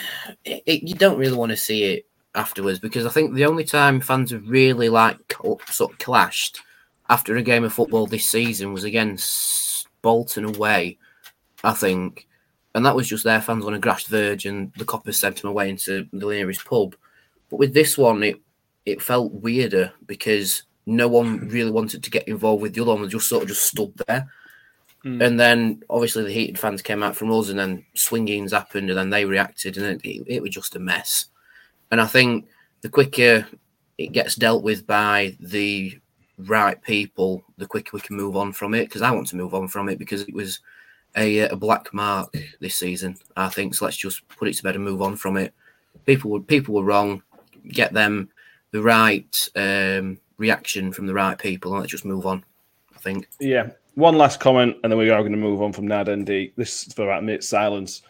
[0.44, 3.64] it, it- you don't really want to see it afterwards because I think the only
[3.64, 5.18] time fans have really like
[5.70, 6.60] sort of clashed
[7.08, 10.98] after a game of football this season was against Bolton away,
[11.64, 12.26] I think.
[12.74, 15.48] And that was just their fans on a grass verge and the coppers sent them
[15.50, 16.94] away into the nearest pub.
[17.50, 18.40] But with this one, it
[18.84, 23.02] it felt weirder because no one really wanted to get involved with the other one.
[23.02, 24.28] They just sort of just stood there.
[25.04, 25.24] Mm.
[25.24, 28.98] And then obviously the heated fans came out from us, and then swingings happened, and
[28.98, 31.26] then they reacted, and it, it, was just a mess.
[31.90, 32.46] And I think
[32.80, 33.46] the quicker
[33.98, 35.98] it gets dealt with by the
[36.38, 38.84] right people, the quicker we can move on from it.
[38.84, 40.60] Because I want to move on from it because it was
[41.16, 43.16] a, a black mark this season.
[43.36, 43.84] I think so.
[43.84, 45.54] Let's just put it to bed and move on from it.
[46.04, 47.22] People were people were wrong.
[47.68, 48.28] Get them
[48.72, 52.44] the right um, reaction from the right people, and let's just move on.
[52.94, 53.28] I think.
[53.40, 53.70] Yeah.
[53.94, 56.52] One last comment, and then we are going to move on from Nad ND.
[56.56, 58.02] This is for about a minute's silence.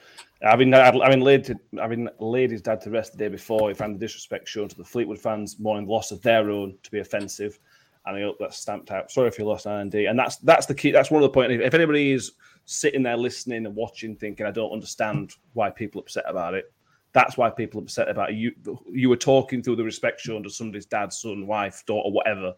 [0.42, 3.95] Having, having, laid to, having laid his dad to rest the day before, he found
[3.95, 6.99] the disrespect shown to the Fleetwood fans, mourning the loss of their own to be
[6.99, 7.59] offensive.
[8.05, 9.11] And I hope that's stamped out.
[9.11, 9.95] Sorry if you lost ND.
[9.95, 10.90] And that's that's the key.
[10.90, 11.55] That's one of the points.
[11.55, 12.33] If anybody is
[12.66, 16.73] sitting there listening and watching, thinking, I don't understand why people are upset about it,
[17.17, 18.37] that's why people are upset about it.
[18.37, 18.53] You,
[18.93, 22.53] you were talking through the respect shown to somebody's dad, son, wife, daughter, whatever.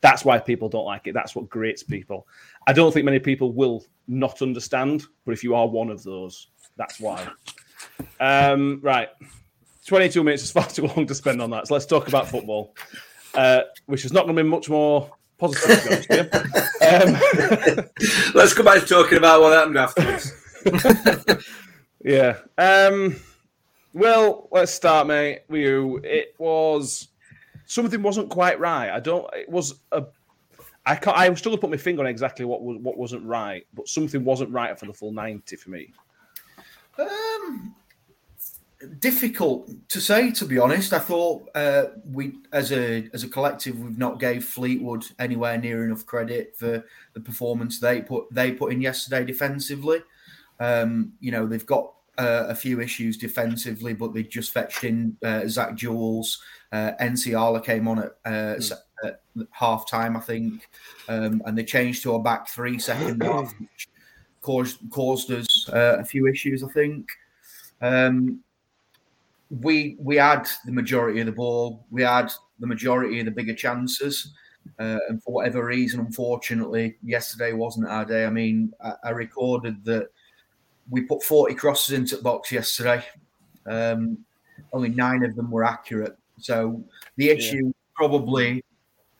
[0.00, 1.12] That's why people don't like it.
[1.12, 2.26] That's what grates people.
[2.66, 6.46] I don't think many people will not understand, but if you are one of those,
[6.78, 7.28] that's why.
[8.18, 9.10] Um, right.
[9.84, 11.68] 22 minutes is far too long to spend on that.
[11.68, 12.74] So let's talk about football,
[13.34, 15.82] uh, which is not going to be much more positive.
[15.82, 17.76] To be honest with you.
[17.76, 17.84] um,
[18.34, 21.44] Let's go back to talking about what happened afterwards.
[22.02, 22.38] yeah.
[22.56, 23.20] Um,
[23.92, 25.42] well, let's start, mate.
[25.48, 26.00] With you.
[26.04, 27.08] It was
[27.66, 28.90] something wasn't quite right.
[28.90, 29.28] I don't.
[29.34, 30.04] It was a.
[30.86, 31.16] I can't.
[31.16, 34.50] I still put my finger on exactly what was what wasn't right, but something wasn't
[34.50, 35.92] right for the full ninety for me.
[36.98, 37.74] Um,
[39.00, 40.92] difficult to say, to be honest.
[40.92, 45.84] I thought uh, we, as a as a collective, we've not gave Fleetwood anywhere near
[45.84, 50.02] enough credit for the performance they put they put in yesterday defensively.
[50.60, 55.16] Um, you know, they've got uh, a few issues defensively, but they just fetched in
[55.24, 56.42] uh, Zach Jules.
[56.72, 58.60] Uh, NCR came on at, uh,
[59.04, 59.20] at
[59.52, 60.68] half time, I think,
[61.08, 63.88] um, and they changed to a back three second half, which
[64.42, 67.08] caused caused us uh, a few issues, I think.
[67.80, 68.40] Um,
[69.50, 73.54] we we had the majority of the ball, we had the majority of the bigger
[73.54, 74.34] chances,
[74.78, 78.26] uh, and for whatever reason, unfortunately, yesterday wasn't our day.
[78.26, 80.08] I mean, I, I recorded that
[80.90, 83.04] we put 40 crosses into the box yesterday.
[83.66, 84.18] Um,
[84.72, 86.16] only nine of them were accurate.
[86.38, 86.82] So
[87.16, 87.72] the issue yeah.
[87.94, 88.64] probably,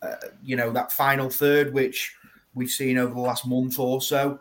[0.02, 2.14] uh, you know, that final third, which
[2.54, 4.40] we've seen over the last month or so,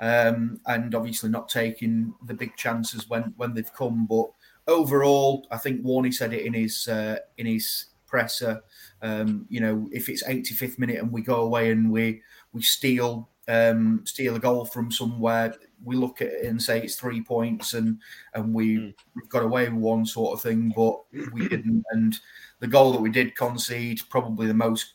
[0.00, 4.06] um, and obviously not taking the big chances when when they've come.
[4.06, 4.26] But
[4.66, 8.62] overall, I think Warney said it in his uh, in his presser.
[9.02, 13.28] Um, you know, if it's 85th minute and we go away and we we steal
[13.48, 17.74] um, steal a goal from somewhere, we look at it and say it's three points
[17.74, 17.98] and
[18.34, 18.94] and we mm.
[19.28, 21.00] got away with one sort of thing, but
[21.32, 21.84] we didn't.
[21.90, 22.18] And
[22.60, 24.94] the goal that we did concede, probably the most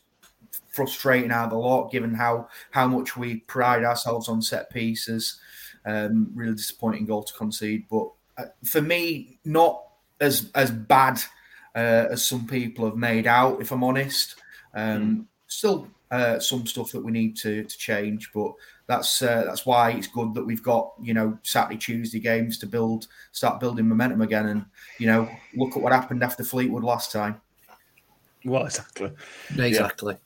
[0.68, 5.40] frustrating out of the lot, given how how much we pride ourselves on set pieces.
[5.84, 9.82] Um, really disappointing goal to concede, but uh, for me, not
[10.20, 11.20] as as bad
[11.74, 13.60] uh, as some people have made out.
[13.60, 14.36] If I'm honest,
[14.74, 15.26] um, mm.
[15.48, 18.52] still uh, some stuff that we need to to change, but
[18.86, 22.66] that's uh, that's why it's good that we've got you know Saturday Tuesday games to
[22.66, 24.66] build start building momentum again, and
[24.98, 27.40] you know look at what happened after Fleetwood last time.
[28.44, 29.10] Well, exactly,
[29.58, 30.16] exactly.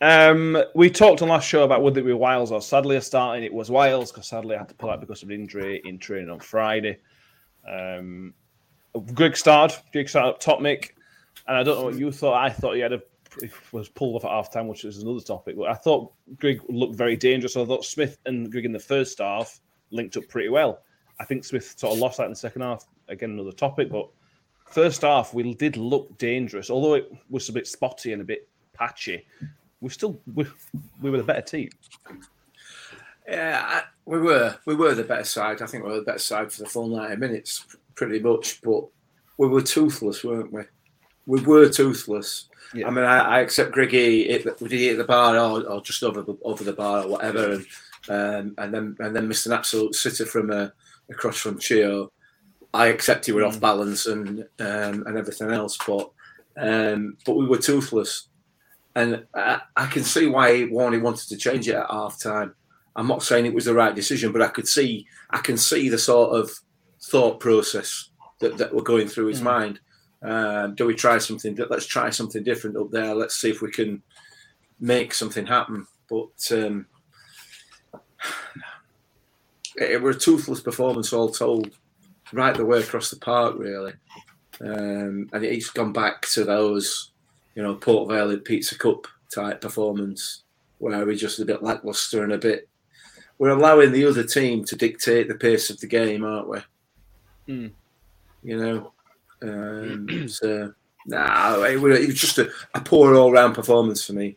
[0.00, 0.30] Yeah.
[0.30, 3.44] Um, we talked on last show about would it be Wales or Sadly starting.
[3.44, 5.98] It was Wales because Sadly I had to pull out because of an injury in
[5.98, 6.98] training on Friday.
[7.68, 8.32] Um,
[9.14, 9.78] Grigg started.
[9.92, 10.92] Grigg started up top, Mick,
[11.46, 12.42] and I don't know what you thought.
[12.42, 13.02] I thought he had a
[13.72, 15.56] was pulled off at half time, which is another topic.
[15.56, 17.56] But I thought Grigg looked very dangerous.
[17.56, 20.82] I thought Smith and Grigg in the first half linked up pretty well.
[21.20, 22.86] I think Smith sort of lost that in the second half.
[23.08, 24.08] Again, another topic, but
[24.66, 28.48] first half we did look dangerous, although it was a bit spotty and a bit
[28.72, 29.26] patchy.
[29.80, 30.46] We still we,
[31.00, 31.70] we were the better team.
[33.28, 35.62] Yeah, we were we were the better side.
[35.62, 38.60] I think we were the better side for the full ninety minutes, pretty much.
[38.62, 38.84] But
[39.38, 40.62] we were toothless, weren't we?
[41.26, 42.48] We were toothless.
[42.74, 42.86] Yeah.
[42.86, 46.02] I mean, I, I accept Griggy the- did he hit the bar or, or just
[46.02, 47.66] over the over the bar or whatever, and
[48.08, 50.72] um, and then and then missed an absolute sitter from a
[51.10, 52.10] across from Chio.
[52.74, 56.10] I accept he were off balance and um, and everything else, but
[56.56, 58.28] um, but we were toothless,
[58.94, 62.54] and I, I can see why Warney wanted to change it at half time.
[62.96, 65.88] I'm not saying it was the right decision, but I could see I can see
[65.88, 66.50] the sort of
[67.02, 69.80] thought process that, that were going through his mind.
[70.22, 71.58] Um, do we try something?
[71.68, 73.14] Let's try something different up there.
[73.14, 74.02] Let's see if we can
[74.80, 75.86] make something happen.
[76.08, 76.86] But um,
[79.76, 81.70] it, it were a toothless performance, all told,
[82.32, 83.94] right the way across the park, really.
[84.60, 87.10] Um, and it's gone back to those,
[87.54, 90.42] you know, Port Vale Pizza Cup type performance
[90.78, 92.68] where we're just a bit lackluster and a bit.
[93.38, 96.58] We're allowing the other team to dictate the pace of the game, aren't we?
[97.46, 97.66] Hmm.
[98.42, 98.92] You know,
[99.42, 100.72] um, so
[101.06, 104.36] nah, it was, it was just a, a poor all-round performance for me.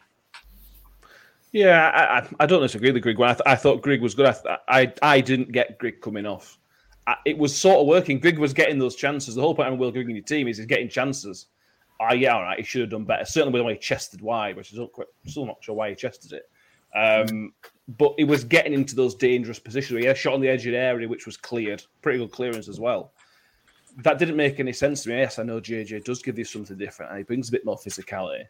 [1.51, 3.17] Yeah, I, I, I don't disagree with Grigg.
[3.17, 3.29] One.
[3.29, 4.25] I, th- I thought Grigg was good.
[4.25, 6.57] I, th- I I didn't get Grigg coming off.
[7.07, 8.19] I, it was sort of working.
[8.19, 9.35] Grigg was getting those chances.
[9.35, 11.47] The whole point of Will Grigg in your team is he's getting chances.
[12.01, 12.57] Ah, yeah, all right.
[12.59, 13.23] He should have done better.
[13.23, 15.89] Certainly with the way he chested wide, which is not quite, still not sure why
[15.89, 16.49] he chested it.
[16.93, 17.53] Um,
[17.97, 19.93] but he was getting into those dangerous positions.
[19.93, 21.83] Where he had a shot on the edge of the area, which was cleared.
[22.01, 23.13] Pretty good clearance as well.
[23.97, 25.17] That didn't make any sense to me.
[25.17, 27.77] Yes, I know JJ does give you something different, and he brings a bit more
[27.77, 28.43] physicality.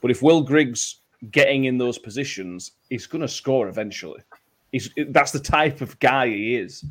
[0.00, 4.20] But if Will Griggs getting in those positions, he's going to score eventually.
[4.72, 6.84] He's that's the type of guy he is.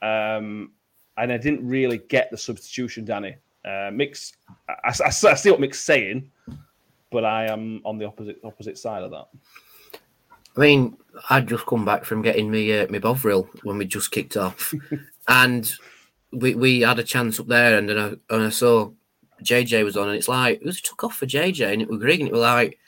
[0.00, 0.72] Um,
[1.16, 3.36] and I didn't really get the substitution, Danny.
[3.64, 4.32] Uh, Mick's,
[4.68, 6.30] I, I, I see what Mick's saying,
[7.10, 9.28] but I am on the opposite opposite side of that.
[10.56, 10.96] I mean,
[11.30, 14.74] I'd just come back from getting me uh, my Bovril when we just kicked off,
[15.28, 15.72] and
[16.32, 18.90] we we had a chance up there, and then I, and I saw
[19.42, 22.00] JJ was on, and it's like it was took off for JJ, and it was
[22.00, 22.78] Grigg, and it was like,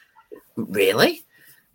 [0.57, 1.25] really?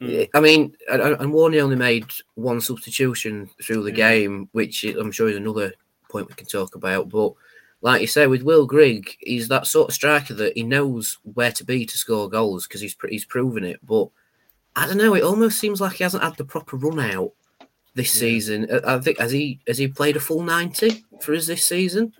[0.01, 0.23] Hmm.
[0.33, 2.05] I mean, and, Warney only made
[2.35, 3.97] one substitution through the hmm.
[3.97, 5.73] game, which I'm sure is another
[6.09, 7.09] point we can talk about.
[7.09, 7.33] But
[7.81, 11.51] like you say, with Will Grigg, he's that sort of striker that he knows where
[11.51, 13.79] to be to score goals because he's he's proven it.
[13.85, 14.09] But
[14.75, 15.13] I don't know.
[15.13, 17.31] It almost seems like he hasn't had the proper run out
[17.99, 18.67] this season.
[18.71, 22.13] I- I think has he has he played a full ninety for us this season?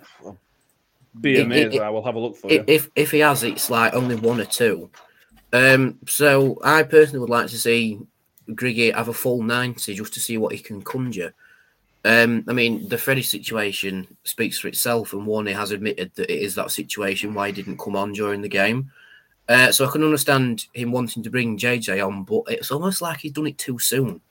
[1.19, 1.75] Be It- amazed.
[1.75, 2.63] it- I will have a look for I- you.
[2.67, 4.89] If if he has, it's like only one or two.
[5.51, 7.99] Um, so I personally would like to see
[8.49, 11.33] Griggy have a full ninety just to see what he can conjure.
[12.05, 16.39] Um, I mean, the Freddie situation speaks for itself, and Warney has admitted that it
[16.47, 18.91] is that situation why he didn't come on during the game.
[19.49, 23.19] Uh, so I can understand him wanting to bring JJ on, but it's almost like
[23.19, 24.21] he's done it too soon.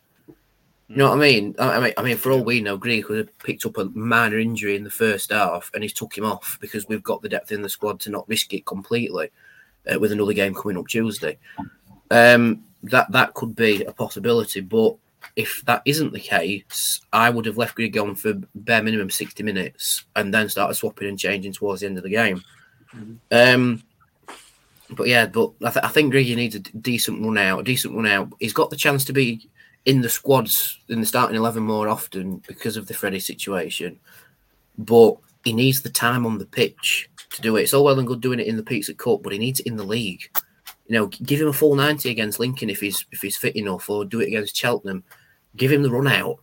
[0.89, 1.55] You know what I mean?
[1.59, 3.85] I I mean, I mean, for all we know, Grigg could have picked up a
[3.87, 7.29] minor injury in the first half, and he's took him off because we've got the
[7.29, 9.31] depth in the squad to not risk it completely
[9.93, 11.37] uh, with another game coming up Tuesday.
[12.11, 14.97] Um, that that could be a possibility, but
[15.37, 19.43] if that isn't the case, I would have left Grigg on for bare minimum sixty
[19.43, 22.43] minutes and then started swapping and changing towards the end of the game.
[23.31, 23.83] Um,
[24.91, 27.61] but yeah, but I, th- I think Griggy needs a d- decent run out.
[27.61, 28.33] A decent run out.
[28.41, 29.47] He's got the chance to be
[29.89, 33.99] in the squads in the starting eleven more often because of the Freddie situation,
[34.77, 37.63] but he needs the time on the pitch to do it.
[37.63, 39.67] It's all well and good doing it in the Pizza Cup, but he needs it
[39.67, 40.23] in the league.
[40.87, 43.89] You know, give him a full ninety against Lincoln if he's if he's fit enough,
[43.89, 45.05] or do it against Cheltenham.
[45.57, 46.39] Give him the run out.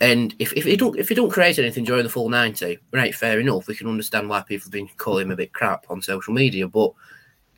[0.00, 3.12] And if, if he don't if he don't create anything during the full ninety, right,
[3.12, 3.66] fair enough.
[3.66, 6.68] We can understand why people have been calling him a bit crap on social media,
[6.68, 6.92] but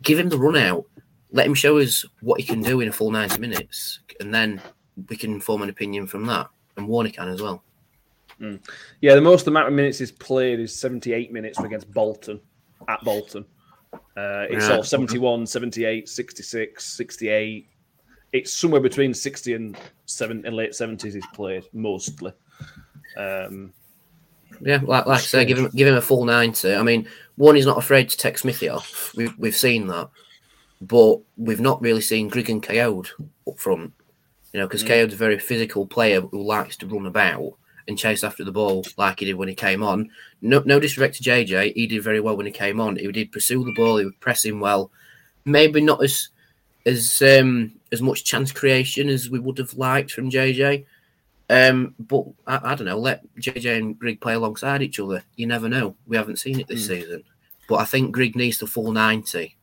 [0.03, 0.87] give him the run out.
[1.33, 4.63] Let him show us what he can do in a full ninety minutes, and then
[5.09, 6.49] we can form an opinion from that.
[6.77, 7.63] And Warner can as well.
[9.01, 12.41] Yeah, the most amount of minutes he's played is 78 minutes against Bolton,
[12.87, 13.45] at Bolton.
[13.93, 14.77] Uh, it's Right.
[14.77, 17.67] all 71, 78, 66, 68.
[18.33, 22.33] It's somewhere between 60 and seven and late 70s he's played, mostly.
[23.17, 23.73] Um,
[24.61, 26.75] Yeah, like, like I say, give him give him a full ninety.
[26.75, 27.07] I mean,
[27.37, 29.13] one, he's not afraid to take Smithy off.
[29.15, 30.09] We've we've seen that,
[30.81, 33.09] but we've not really seen Grigg and Kayode
[33.47, 33.93] up front.
[34.59, 37.53] You know, because Kayode's a very physical player who likes to run about,
[37.87, 40.11] and chase after the ball like he did when he came on.
[40.43, 42.97] No, no disrespect to JJ, he did very well when he came on.
[42.97, 44.91] He did pursue the ball, he was pressing well.
[45.45, 46.31] Maybe not as
[46.85, 50.87] as um, as much chance creation as we would have liked from JJ.
[51.49, 52.99] Um, but I, I don't know.
[52.99, 55.23] Let JJ and Grigg play alongside each other.
[55.37, 55.95] You never know.
[56.05, 57.23] We haven't seen it this season,
[57.69, 59.57] but I think Grigg needs the full ninety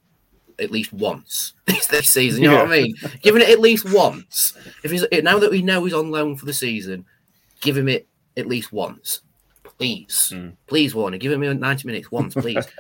[0.60, 2.44] at least once this season.
[2.44, 2.96] You know what I mean?
[3.22, 4.54] Giving it at least once.
[4.84, 7.06] If he's now that we know he's on loan for the season,
[7.62, 9.22] give him it at least once,
[9.64, 10.54] please, Mm.
[10.68, 11.18] please, Warner.
[11.18, 12.66] Give him ninety minutes once, please.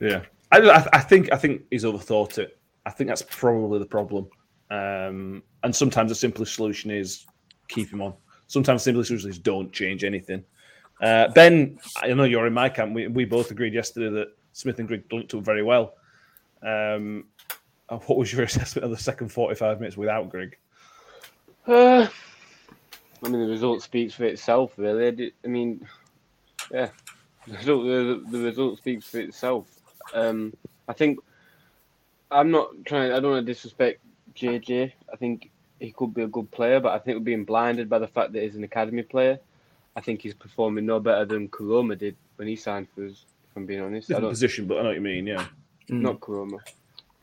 [0.00, 2.58] Yeah, I, I, I think I think he's overthought it.
[2.84, 4.28] I think that's probably the problem.
[4.70, 7.24] Um, and sometimes the simplest solution is
[7.68, 8.14] keep him on.
[8.48, 10.42] Sometimes the simplest solution is don't change anything.
[11.00, 12.94] Uh, ben, I know you're in my camp.
[12.94, 15.94] We, we both agreed yesterday that Smith and Grigg linked up very well.
[16.62, 17.26] Um,
[17.88, 20.56] uh, what was your assessment of the second 45 minutes without Grigg?
[21.66, 22.08] Uh,
[23.24, 25.06] I mean, the result speaks for itself, really.
[25.06, 25.86] I di- I mean,
[26.70, 26.88] yeah,
[27.46, 29.66] the result, the, the result speaks for itself.
[30.14, 30.52] Um,
[30.88, 31.20] I think
[32.30, 33.12] I'm not trying.
[33.12, 34.00] I don't want to disrespect
[34.34, 34.92] JJ.
[35.12, 37.98] I think he could be a good player, but I think we're being blinded by
[37.98, 39.38] the fact that he's an academy player.
[39.94, 43.24] I think he's performing no better than Coloma did when he signed for us.
[43.50, 44.30] If I'm being honest, I Different don't.
[44.30, 45.26] position, but I know what you mean.
[45.26, 45.46] Yeah,
[45.88, 46.00] Mm.
[46.00, 46.58] Not Kuroma.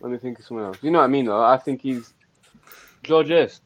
[0.02, 0.78] Let me think of someone else.
[0.82, 1.44] You know what I mean, though.
[1.44, 2.14] I think he's
[3.04, 3.62] George Hurst.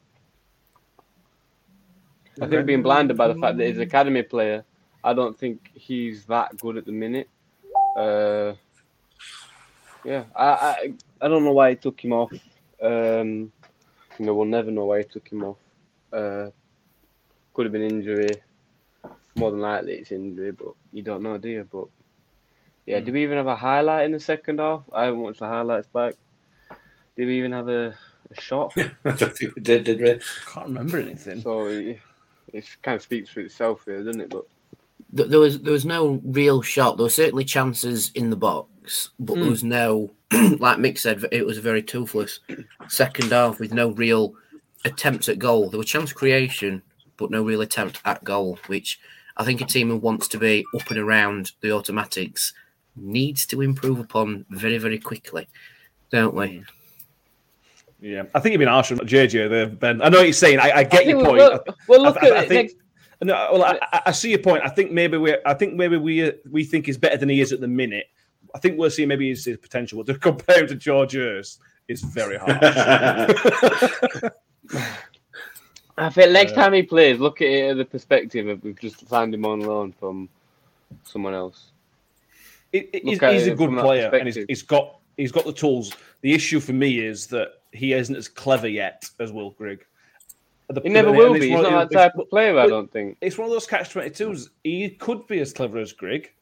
[2.40, 4.64] I think being blinded by the fact that he's an academy player,
[5.04, 7.28] I don't think he's that good at the minute.
[7.96, 8.54] Uh,
[10.04, 12.32] yeah, I, I I don't know why he took him off.
[12.82, 13.52] Um,
[14.18, 15.58] you know, we'll never know why he took him off.
[16.12, 16.50] Uh,
[17.52, 18.28] could have been injury.
[19.36, 21.68] More than likely, it's injury, but you don't know, do you?
[21.70, 21.86] But
[22.86, 24.82] yeah, did we even have a highlight in the second half?
[24.92, 26.14] I haven't watched the highlights back.
[27.16, 27.94] Did we even have a,
[28.36, 28.74] a shot?
[29.04, 30.20] I don't think we did, did we?
[30.46, 31.40] can't remember anything.
[31.40, 31.98] So it,
[32.52, 34.30] it kind of speaks for itself here, doesn't it?
[34.30, 36.96] But there was there was no real shot.
[36.96, 39.50] There were certainly chances in the box, but there Hmm.
[39.50, 42.40] was no, like Mick said, it was a very toothless
[42.88, 44.34] second half with no real
[44.84, 45.70] attempts at goal.
[45.70, 46.82] There were chance creation,
[47.16, 48.98] but no real attempt at goal, which
[49.36, 52.52] I think a team who wants to be up and around the automatics
[52.96, 55.48] needs to improve upon very very quickly,
[56.10, 56.62] don't we?
[58.00, 60.02] Yeah, I think you've been harsh on JJ there, Ben.
[60.02, 60.58] I know what you're saying.
[60.58, 61.38] I, I get I your we- point.
[61.38, 62.76] Well, well look I- I- at I it think- next.
[63.22, 64.62] No, well, I, I- I see your point.
[64.64, 67.52] I think maybe we, I think maybe we, we think he's better than he is
[67.52, 68.06] at the minute.
[68.54, 71.60] I think we're seeing maybe his, his potential, but to compare him to George Hurst
[71.88, 72.58] is very hard.
[75.96, 78.78] I think next Uh, time he plays, look at it at the perspective of we've
[78.78, 80.28] just signed him on loan from
[81.04, 81.70] someone else.
[82.74, 85.52] It- it- he's, Look he's a good player, and he's, he's got he's got the
[85.52, 85.92] tools.
[86.22, 89.84] The issue for me is that he isn't as clever yet as Will Grigg.
[90.68, 91.40] The- He never will be.
[91.42, 93.16] He's one of not the- that type of player, I don't think.
[93.20, 94.48] it's one of those catch 22s.
[94.64, 96.32] He could be as clever as Grigg,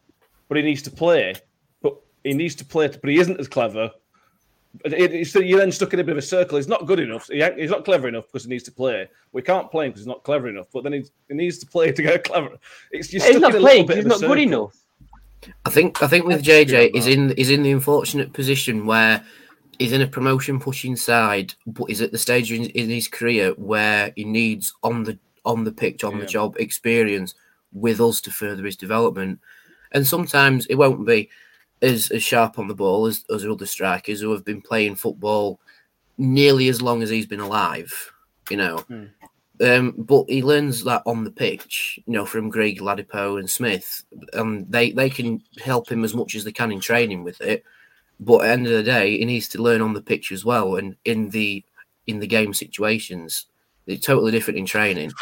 [0.49, 1.35] but he needs to play.
[1.83, 3.91] But he needs to play, but he isn't as clever.
[4.83, 6.57] But it- it's- you're then stuck in a bit of a circle.
[6.57, 7.29] He's not good enough.
[7.29, 9.07] He he's not clever enough because he needs to play.
[9.33, 10.69] We can't play him because he's not clever enough.
[10.73, 12.57] But then he's, he needs to play to get clever.
[12.91, 13.87] It's you're He's stuck not in a little playing.
[13.87, 14.77] bit He's of a not good enough.
[15.65, 19.25] I think I think with JJ is in is in the unfortunate position where
[19.79, 23.53] he's in a promotion pushing side, but he's at the stage in, in his career
[23.57, 26.21] where he needs on the on the pitch, on Yeah.
[26.21, 27.35] the job experience
[27.73, 29.41] with us to further his development.
[29.93, 31.29] And sometimes it won't be
[31.81, 35.59] as, as sharp on the ball as, as other strikers who have been playing football
[36.17, 38.13] nearly as long as he's been alive,
[38.51, 38.79] you know.
[38.79, 39.05] Hmm.
[39.63, 44.05] Um, but he learns that on the pitch, you know, from Grigg, Ladipo, and Smith,
[44.33, 47.65] and they they can help him as much as they can in training with it.
[48.19, 50.45] But at the end of the day, he needs to learn on the pitch as
[50.45, 51.65] well, and in the
[52.09, 53.47] in the game situations,
[53.87, 55.13] it's totally different in training.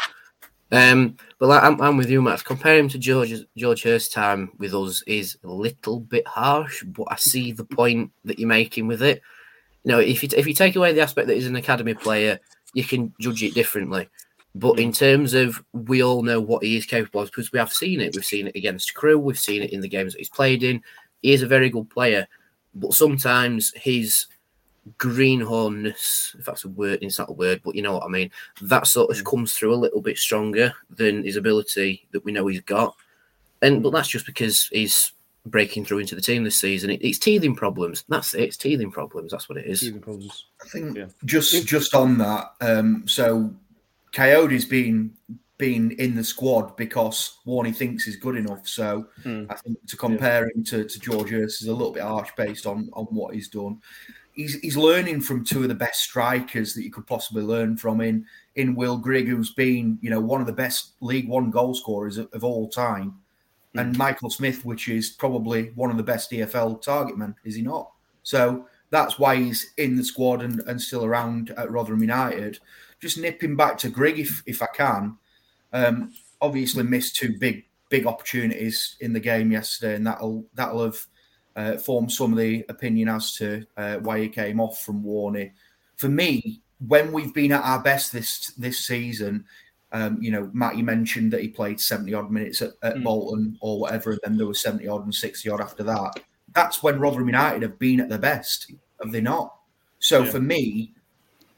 [0.71, 2.41] Um, but like, I'm, I'm with you, Max.
[2.41, 7.07] Comparing him to George George Hurst's time with us is a little bit harsh, but
[7.09, 9.21] I see the point that you're making with it.
[9.83, 12.39] You know, if you if you take away the aspect that he's an academy player,
[12.73, 14.09] you can judge it differently.
[14.53, 17.71] But in terms of we all know what he is capable of because we have
[17.71, 18.15] seen it.
[18.15, 19.17] We've seen it against Crewe.
[19.17, 20.83] We've seen it in the games that he's played in.
[21.21, 22.27] He is a very good player,
[22.75, 24.25] but sometimes his
[24.97, 28.31] greenhornness, if that's a word, it's not a word, but you know what I mean.
[28.61, 32.47] That sort of comes through a little bit stronger than his ability that we know
[32.47, 32.95] he's got.
[33.61, 35.13] And but that's just because he's
[35.45, 36.89] breaking through into the team this season.
[36.89, 38.03] It, it's teething problems.
[38.09, 38.43] That's it.
[38.43, 39.31] It's teething problems.
[39.31, 39.81] That's what it is.
[39.81, 40.45] Teething problems.
[40.63, 41.05] I think Yeah.
[41.25, 43.53] just just on that, um, so
[44.13, 45.13] Kayode's been
[45.57, 48.67] been in the squad because Warney thinks he's good enough.
[48.67, 49.43] So Hmm.
[49.49, 52.65] I think to compare him to, to George Hurst is a little bit harsh based
[52.65, 53.79] on on what he's done.
[54.33, 58.01] he's he's learning from two of the best strikers that you could possibly learn from
[58.01, 61.75] in in Will Grigg, who's been you know one of the best League One goal
[61.75, 63.13] scorers of, of all time,
[63.75, 67.61] and Michael Smith, which is probably one of the best EFL target men, is he
[67.61, 67.91] not?
[68.23, 72.59] So that's why he's in the squad and, and still around at Rotherham United.
[73.01, 75.17] Just nipping back to Grigg if if I can.
[75.73, 80.99] Um, obviously missed two big big opportunities in the game yesterday, and that'll that'll have
[81.55, 85.51] uh, formed some of the opinion as to uh, why he came off from Warney.
[85.97, 89.45] For me, when we've been at our best this this season,
[89.91, 93.03] um, you know, Matt, you mentioned that he played seventy odd minutes at, at Mm.
[93.03, 96.19] Bolton or whatever, and then there was seventy odd and sixty odd after that.
[96.53, 98.71] That's when Rotherham United have been at their best,
[99.01, 99.55] have they not?
[99.99, 100.31] So Yeah.
[100.31, 100.93] for me,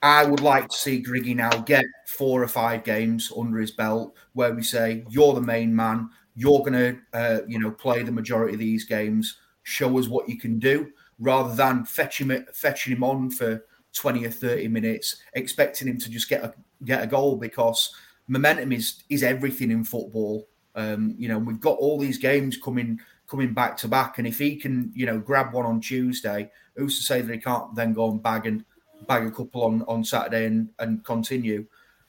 [0.04, 4.14] I would like to see Griggy now get four or five games under his belt
[4.34, 8.12] where we say, You're the main man, you're going to, uh, you know, play the
[8.12, 12.98] majority of these games, show us what you can do, rather than fetch him, fetching
[12.98, 17.08] him on for 20 or 30 minutes, expecting him to just get a, get a
[17.08, 17.96] goal because
[18.28, 20.50] momentum is, is everything in football.
[20.76, 24.38] Um, you know, we've got all these games coming coming back to back, and if
[24.38, 27.94] he can, you know, grab one on Tuesday, who's to say that he can't then
[27.94, 28.66] go and bag and
[29.08, 31.66] bag a couple on, on Saturday and, and continue.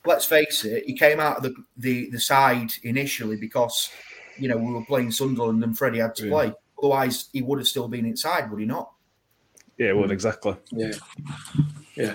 [0.07, 3.90] Let's face it, he came out of the, the, the side initially because,
[4.38, 6.30] you know, we were playing Sunderland and Freddie had to Yeah.
[6.32, 6.53] play.
[6.78, 8.90] Otherwise, he would have still been inside, would he not?
[9.78, 10.57] Yeah, well, exactly.
[10.72, 10.92] Yeah.
[11.97, 12.14] Yeah,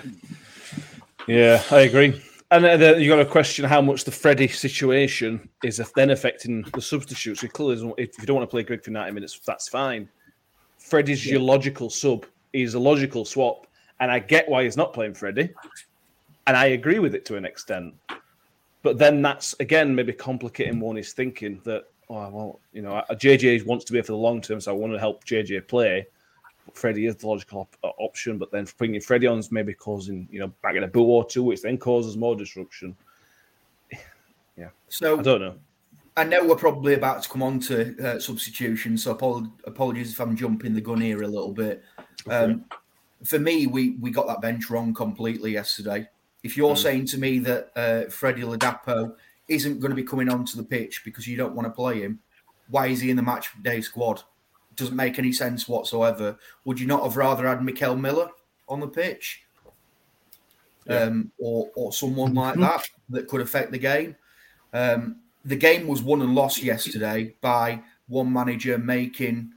[1.26, 2.22] Yeah, I agree.
[2.52, 6.82] And then you got to question how much the Freddie situation is then affecting the
[6.82, 7.42] substitutes.
[7.44, 10.08] It clearly doesn't- if you don't want to play Grigg for 90 minutes, that's fine.
[10.78, 12.26] Freddie's your logical sub.
[12.52, 13.66] He's a logical swap.
[14.00, 15.50] And I get why he's not playing Freddie.
[16.46, 17.94] And I agree with it to an extent.
[18.82, 23.66] But then that's, again, maybe complicating one is thinking that, oh, well, you know, JJ
[23.66, 26.06] wants to be here for the long term, so I want to help JJ play.
[26.72, 30.28] Freddie is the logical op- uh, option, but then bringing Freddie on is maybe causing,
[30.30, 32.96] you know, back in a boot or two, which then causes more disruption.
[34.56, 35.54] Yeah, so I don't know.
[36.18, 40.20] I know we're probably about to come on to uh, substitution, so apol- apologies if
[40.20, 41.82] I'm jumping the gun here a little bit.
[42.28, 42.66] Um,
[43.24, 46.08] for me, we we got that bench wrong completely yesterday.
[46.42, 49.14] If you're saying to me that uh, Freddie Ladapo
[49.48, 52.20] isn't going to be coming onto the pitch because you don't want to play him,
[52.70, 54.22] why is he in the match day squad?
[54.76, 56.38] Doesn't make any sense whatsoever.
[56.64, 58.30] Would you not have rather had Mickel Miller
[58.68, 59.42] on the pitch,
[60.88, 64.16] um, or or someone like that that could affect the game?
[64.72, 69.52] Um, the game was won and lost yesterday by one manager making,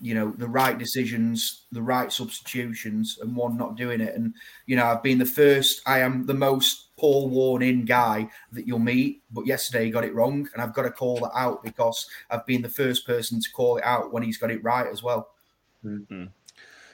[0.00, 4.14] you know, the right decisions, the right substitutions, and one not doing it.
[4.14, 4.34] And
[4.66, 5.82] you know, I've been the first.
[5.86, 10.04] I am the most Paul worn in guy that you'll meet, but yesterday he got
[10.04, 13.40] it wrong, and I've got to call that out because I've been the first person
[13.40, 15.30] to call it out when he's got it right as well.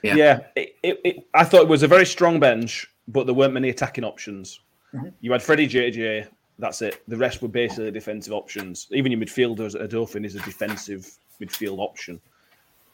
[0.03, 0.15] Yeah.
[0.15, 3.53] Yeah, it, it, it, I thought it was a very strong bench, but there weren't
[3.53, 4.59] many attacking options.
[4.93, 5.13] Mhm.
[5.21, 6.27] You had Freddie JJ,
[6.59, 7.01] that's it.
[7.07, 8.87] The rest were basically defensive options.
[8.91, 12.19] Even your midfielders, Odoffin is a defensive midfield option.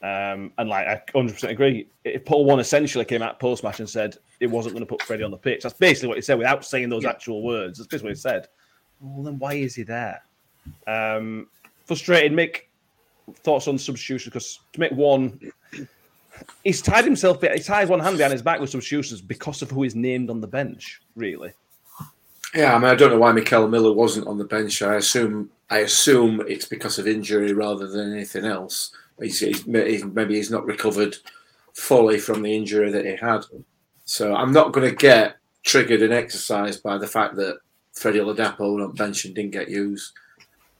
[0.03, 1.87] Um, and like I 100% agree.
[2.03, 5.01] If Paul Warne essentially came out post match and said it wasn't going to put
[5.01, 7.09] Freddie on the pitch, that's basically what he said without saying those Yeah.
[7.09, 7.79] actual words.
[7.79, 8.47] That's basically what he said.
[9.01, 10.21] Well, then why is he there?
[10.85, 11.47] Um,
[11.85, 12.31] frustrated.
[12.31, 12.63] Mick,
[13.37, 14.29] thoughts on substitution?
[14.29, 15.39] Because to make one,
[16.63, 17.41] he's tied himself.
[17.41, 20.41] He's tied one hand behind his back with substitutions because of who is named on
[20.41, 21.01] the bench.
[21.15, 21.51] Really,
[22.53, 24.81] Yeah, I mean, I don't know why Mickel Miller wasn't on the bench.
[24.83, 28.91] I assume, I assume it's because of injury rather than anything else.
[29.19, 31.15] He's, he's, maybe he's not recovered
[31.73, 33.45] fully from the injury that he had.
[34.05, 37.59] So I'm not going to get triggered and exercised by the fact that
[37.93, 40.13] Freddie Ladapo on bench and didn't get used.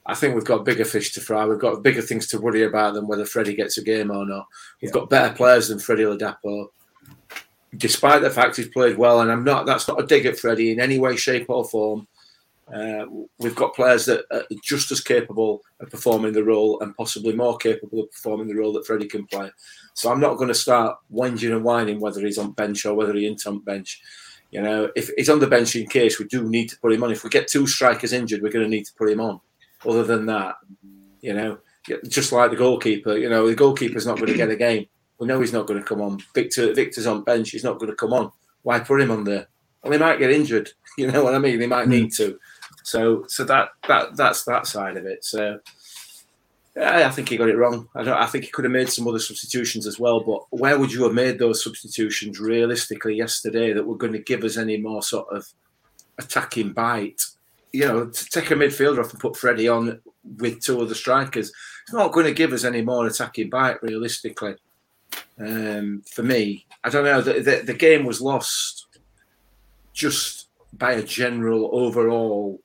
[0.06, 1.46] I think we've got bigger fish to fry.
[1.46, 4.48] We've got bigger things to worry about than whether Freddie gets a game or not.
[4.82, 6.70] We've got better players than Freddie Ladapo
[7.76, 9.66] despite the fact he's played well, and I'm not.
[9.66, 12.08] That's not a dig at Freddie in any way, shape, or form.
[12.74, 13.06] Uh,
[13.40, 17.58] we've got players that are just as capable of performing the role, and possibly more
[17.58, 19.50] capable of performing the role that Freddie can play.
[19.94, 23.14] So I'm not going to start whinging and whining whether he's on bench or whether
[23.14, 24.02] he isn't on bench.
[24.52, 27.04] You know, if he's on the bench in case we do need to put him
[27.04, 27.12] on.
[27.12, 29.40] If we get two strikers injured, we're going to need to put him on.
[29.86, 30.56] Other than that,
[31.22, 31.60] you know,
[32.08, 34.88] just like the goalkeeper, you know, the goalkeeper's not going to get a game.
[35.20, 36.20] We know he's not going to come on.
[36.36, 37.50] Victor Victor's on bench.
[37.50, 38.32] He's not going to come on.
[38.64, 39.48] Why put him on there?
[39.84, 40.72] Well, he might get injured.
[41.00, 41.62] You know what I mean?
[41.62, 42.40] He might need to.
[42.88, 45.26] So, so that that that's that side of it.
[45.26, 45.60] So,
[46.74, 47.90] yeah, I think he got it wrong.
[47.94, 48.10] I.
[48.10, 50.22] I think he could have made some other substitutions as well.
[50.22, 54.46] But where would you have made those substitutions realistically yesterday that were going to give
[54.46, 55.46] us any more sort of
[56.18, 57.24] attacking bite?
[57.74, 60.00] You know, to take a midfielder off and put Freddie on
[60.38, 61.52] with two other strikers,
[61.84, 64.56] it's not going to give us any more attacking bite realistically.
[65.38, 67.20] Um, for me, I don't know.
[67.20, 68.88] The, the, the game was lost
[69.92, 72.62] just by a general overall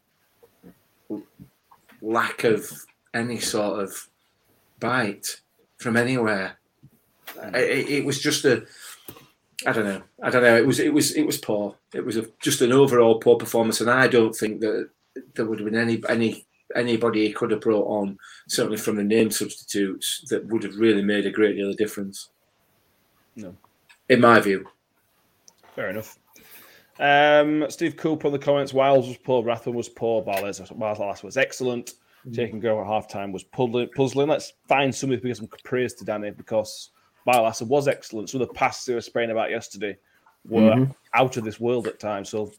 [2.01, 2.71] lack of
[3.15, 4.09] any sort of
[4.81, 5.41] bite
[5.79, 6.59] from anywhere.
[7.35, 7.57] Mm.
[7.57, 8.65] It, it was just a,
[9.67, 10.57] I don't know, I don't know.
[10.57, 11.77] It was it was it was poor.
[11.95, 14.89] It was a, just an overall poor performance, and I don't think that
[15.35, 19.05] there would have been any any anybody he could have brought on, certainly from the
[19.05, 22.31] name substitutes, that would have really made a great deal of difference.
[23.35, 23.57] No.
[24.09, 24.69] in my view.
[25.75, 26.19] Fair enough.
[26.99, 28.73] Um, Steve Cooper in the comments.
[28.73, 29.43] Wiles was poor.
[29.43, 30.23] Rathbone was poor.
[30.23, 31.95] Barles Barles was excellent.
[32.33, 33.89] Taking go at half time was puzzling.
[34.29, 36.91] Let's find somebody to give some praise to Danny because
[37.27, 38.31] Barlaser was excellent.
[38.31, 39.97] Some of the passes they were spraying about yesterday
[40.49, 42.29] were out of this world at times.
[42.29, 42.53] So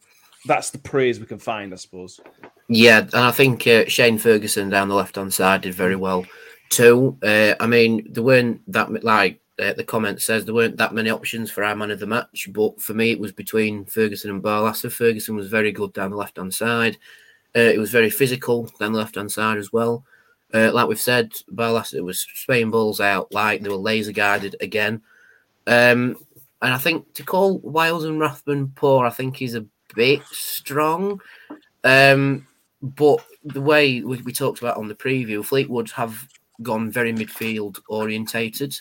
[0.46, 2.20] that's the praise we can find, I suppose.
[2.68, 6.26] Yeah, and I think uh, Shane Ferguson down the left hand side did very well
[6.70, 7.18] too.
[7.24, 11.10] Uh, I mean, there weren't that like uh, the comment says there weren't that many
[11.10, 14.44] options for our man of the match, but for me it was between Ferguson and
[14.44, 14.92] Barlaser.
[14.92, 16.98] Ferguson was very good down the left hand side.
[17.56, 20.04] Uh, it was very physical down the left hand side as well.
[20.54, 25.02] Uh, like we've said, Barlaser was spraying balls out like they were laser guided again.
[25.68, 26.18] Um,
[26.62, 31.22] and I think to call Wiles and Rathbone poor, I think is a bit strong.
[31.84, 32.48] Um,
[32.82, 36.28] but the way we, we talked about on the preview, Fleetwood have
[36.62, 38.80] gone very midfield orientated.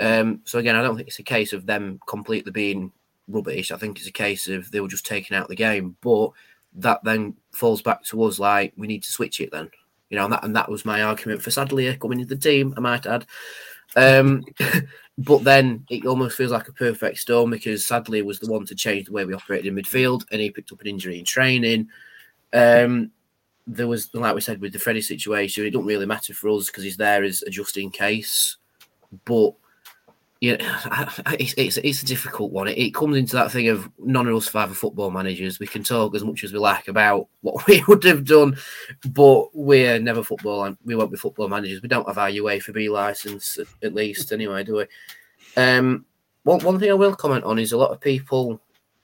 [0.00, 2.92] Um, so again, I don't think it's a case of them completely being
[3.28, 3.70] rubbish.
[3.70, 5.96] I think it's a case of they were just taking out the game.
[6.00, 6.30] But
[6.74, 9.70] that then falls back to us like we need to switch it then.
[10.10, 12.74] You know, and that and that was my argument for Sadlier coming into the team,
[12.76, 13.26] I might add.
[13.96, 14.44] Um,
[15.18, 18.74] but then it almost feels like a perfect storm because Sadlier was the one to
[18.74, 21.88] change the way we operated in midfield, and he picked up an injury in training.
[22.52, 23.10] Um,
[23.66, 26.66] there was, like we said, with the Freddie situation, it don't really matter for us
[26.66, 28.56] because he's there as a just in case.
[29.26, 29.52] But
[30.40, 30.56] yeah,
[31.38, 32.68] it's, it's it's a difficult one.
[32.68, 35.58] It, it comes into that thing of none of us five are football managers.
[35.58, 38.56] We can talk as much as we like about what we would have done,
[39.08, 41.82] but we're never football and we won't be football managers.
[41.82, 44.86] We don't have our UEFA B license at, least, anyway, do we?
[45.56, 46.04] Um,
[46.44, 48.60] one one thing I will comment on is a lot of people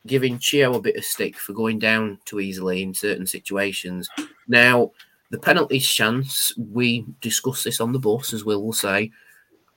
[0.07, 4.09] giving Chio a bit of stick for going down too easily in certain situations.
[4.47, 4.93] Now,
[5.30, 9.11] the penalty chance, we discussed this on the bus, as Will will say.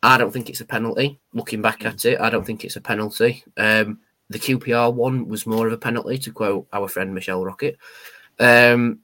[0.03, 1.19] I don't think it's a penalty.
[1.33, 3.43] Looking back at it, I don't think it's a penalty.
[3.57, 7.77] Um, the QPR one was more of a penalty, to quote our friend Michelle Rocket.
[8.39, 8.99] Um,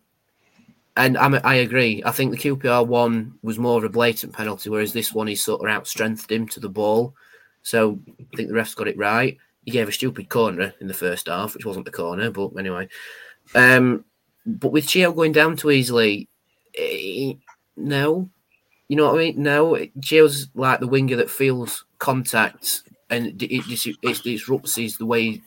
[0.96, 2.04] and I'm, I agree.
[2.06, 5.36] I think the QPR one was more of a blatant penalty, whereas this one he
[5.36, 7.16] sort of out strengthened him to the ball.
[7.64, 9.38] So I think the refs got it right.
[9.66, 12.89] He gave a stupid corner in the first half, which wasn't the corner, but anyway.
[13.56, 14.06] Um,
[14.46, 16.28] but with Chio going down too easily,
[16.78, 17.34] eh,
[17.78, 18.30] no,
[18.89, 19.41] you know what I mean?
[19.43, 24.97] No, Chio's like the winger that feels contact and it, it, dis- it disrupts his
[24.97, 25.41] the way.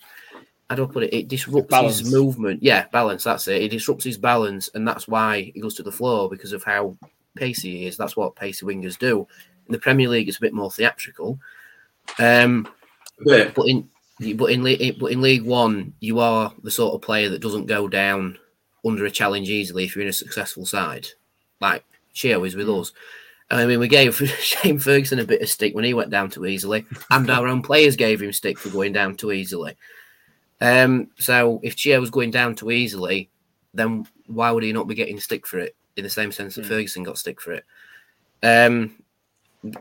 [0.68, 1.14] I don't put it.
[1.14, 1.99] It disrupts Balance.
[2.01, 2.62] his movement.
[2.62, 3.22] Yeah, balance.
[3.24, 3.62] That's it.
[3.62, 6.97] It disrupts his balance, and that's why he goes to the floor because of how
[7.37, 7.97] pacey he is.
[7.97, 9.28] That's what pacey wingers do.
[9.68, 11.39] In the Premier League, it's a bit more theatrical.
[12.18, 12.68] Um,
[13.24, 13.51] Yeah.
[13.55, 13.89] but in
[14.37, 17.66] but in league but in League One, you are the sort of player that doesn't
[17.66, 18.39] go down
[18.84, 21.07] under a challenge easily if you're in a successful side,
[21.61, 22.93] like Chio is with us.
[23.51, 26.47] I mean, we gave Shane Ferguson a bit of stick when he went down too
[26.47, 29.77] easily, and our own players gave him stick for going down too easily.
[30.61, 33.31] Um, so if Chio was going down too easily,
[33.75, 36.67] then why would he not be getting stick for it in the same sense that
[36.67, 37.65] Ferguson got stick for it?
[38.43, 39.03] Um,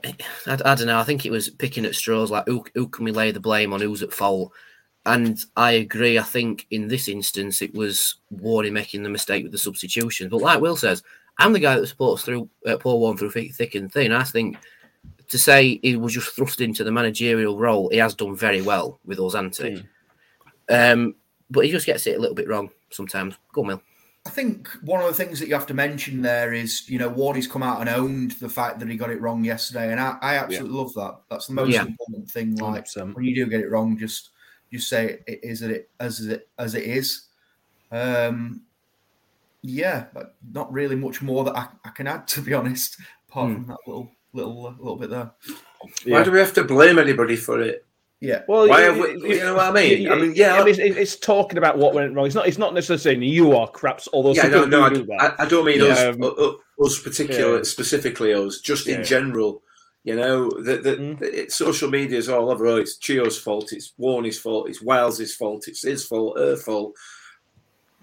[0.04, 0.14] I,
[0.48, 1.00] I don't know.
[1.00, 3.74] I think it was picking at straws, like who, who can we lay the blame
[3.74, 3.82] on?
[3.82, 4.52] Who's at fault?
[5.06, 6.18] And I agree.
[6.18, 10.30] I think in this instance, it was Warney making the mistake with the substitution.
[10.30, 11.04] But like Will says,
[11.38, 14.12] I'm the guy that supports through uh, Paul Warne through thick, thick and thin.
[14.12, 14.58] I think
[15.28, 19.00] to say he was just thrust into the managerial role, he has done very well
[19.06, 19.86] with us, hasn't?
[20.70, 21.16] Um,
[21.50, 23.36] but he just gets it a little bit wrong sometimes.
[23.54, 23.82] Go on, Will.
[24.26, 27.10] I think one of the things that you have to mention there is, you know,
[27.10, 30.18] Wardy's come out and owned the fact that he got it wrong yesterday, and I,
[30.22, 31.20] I absolutely love that.
[31.30, 31.86] That's the most Yeah.
[31.86, 32.56] important thing.
[32.56, 33.14] Like 100%.
[33.14, 34.30] when you do get it wrong, just
[34.74, 37.26] just say it is it as it as it is.
[37.92, 38.64] Um,
[39.68, 42.98] yeah, but not really much more that I, I can add to be honest,
[43.30, 43.54] apart Hmm.
[43.56, 45.32] from that little little uh, little bit there.
[46.06, 47.86] Why do we have to blame anybody for it?
[48.22, 50.10] Yeah, Well, Why you, have we- you know what I mean?
[50.12, 52.26] I mean, yeah, I mean, it's, it's talking about what went wrong.
[52.26, 52.48] It's not.
[52.48, 54.08] It's not necessarily saying you are craps.
[54.14, 56.54] Although Yeah, no, no, I, do I, I, don't mean Yeah, us, um, uh, uh,
[56.84, 57.64] us particular, yeah.
[57.64, 59.04] specifically us, just in Yeah.
[59.04, 59.62] general.
[60.06, 61.20] You know, the, the, Mm.
[61.20, 62.66] the- social media is all over.
[62.68, 63.74] Oh, it's Chio's fault.
[63.74, 64.70] It's Warney's fault.
[64.70, 65.68] It's Wales' fault.
[65.68, 66.38] It's his fault.
[66.40, 66.96] Her fault.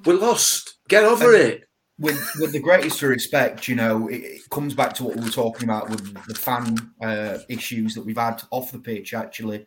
[0.04, 0.74] We lost.
[0.88, 1.68] Get over And- it.
[1.98, 5.30] with with the greatest respect, you know, it, it, comes back to what we were
[5.30, 9.14] talking about with the fan uh, issues that we've had off the pitch.
[9.14, 9.66] Actually,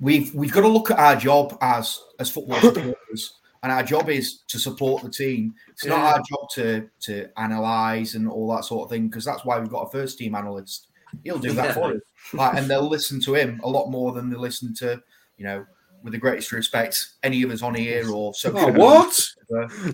[0.00, 4.08] we've we've got to look at our job as as football supporters, and our job
[4.08, 5.54] is to support the team.
[5.68, 5.90] It's yeah.
[5.90, 9.58] not our job to to analyze and all that sort of thing because that's why
[9.58, 10.86] we've got a first team analyst.
[11.24, 11.72] He'll do that yeah.
[11.74, 12.00] for us,
[12.32, 15.02] like, and they'll listen to him a lot more than they listen to
[15.36, 15.66] you know
[16.02, 18.52] with the greatest respect, any of us on here or so.
[18.54, 19.20] Oh, what?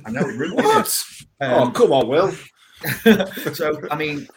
[0.04, 1.04] I know What?
[1.40, 2.34] Um, oh, come on, Will.
[3.54, 4.28] so, I mean,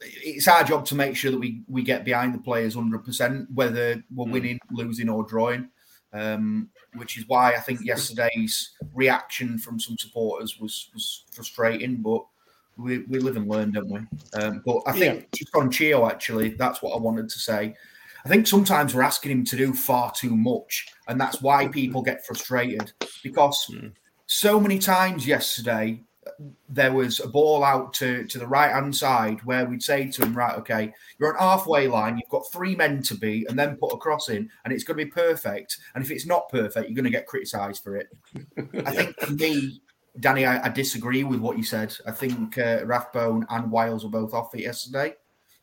[0.00, 4.02] it's our job to make sure that we we get behind the players 100%, whether
[4.14, 4.30] we're hmm.
[4.30, 5.68] winning, losing, or drawing.
[6.12, 12.24] Um, which is why I think yesterday's reaction from some supporters was was frustrating, but
[12.76, 14.00] we, we live and learn, don't we?
[14.40, 15.26] Um, but I think yeah.
[15.34, 17.74] just on Chio, actually, that's what I wanted to say.
[18.24, 22.02] I think sometimes we're asking him to do far too much, and that's why people
[22.02, 23.92] get frustrated because mm.
[24.26, 26.00] so many times yesterday
[26.68, 30.22] there was a ball out to, to the right hand side where we'd say to
[30.22, 33.76] him, right, okay, you're on halfway line, you've got three men to be, and then
[33.76, 35.78] put a cross in, and it's going to be perfect.
[35.94, 38.08] And if it's not perfect, you're going to get criticised for it.
[38.86, 39.80] I think for me,
[40.20, 41.94] Danny, I, I, disagree with what you said.
[42.06, 45.14] I think uh, Rathbone and Wiles were both off it yesterday.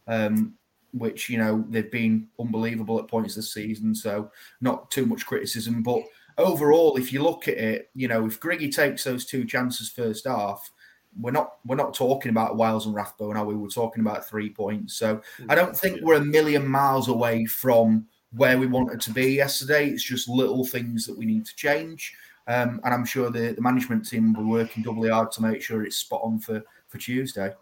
[0.07, 0.55] Um,
[0.93, 3.95] which you know they've been unbelievable at points this season.
[3.95, 4.31] So
[4.61, 6.03] not too much criticism, but
[6.37, 10.27] overall, if you look at it, you know if Griggy takes those two chances first
[10.27, 10.71] half,
[11.19, 13.55] we're not we're not talking about Wiles and Rathbone, are we?
[13.55, 14.95] We're talking about three points.
[14.95, 19.33] So I don't think we're a million miles away from where we wanted to be
[19.33, 19.89] yesterday.
[19.89, 22.15] It's just little things that we need to change.
[22.47, 25.61] Um, and I'm sure the, the management team will be working doubly hard to make
[25.61, 27.53] sure it's spot on for, for Tuesday.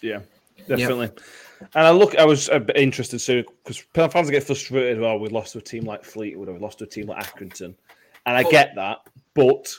[0.00, 0.20] Yeah,
[0.66, 1.06] definitely.
[1.06, 1.20] Yep.
[1.74, 5.02] And I look, I was a bit interested soon because fans get frustrated.
[5.02, 7.24] Oh, we lost to a team like Fleetwood, or we lost to a team like
[7.24, 7.74] Accrington,
[8.26, 8.98] and I get that.
[9.34, 9.74] But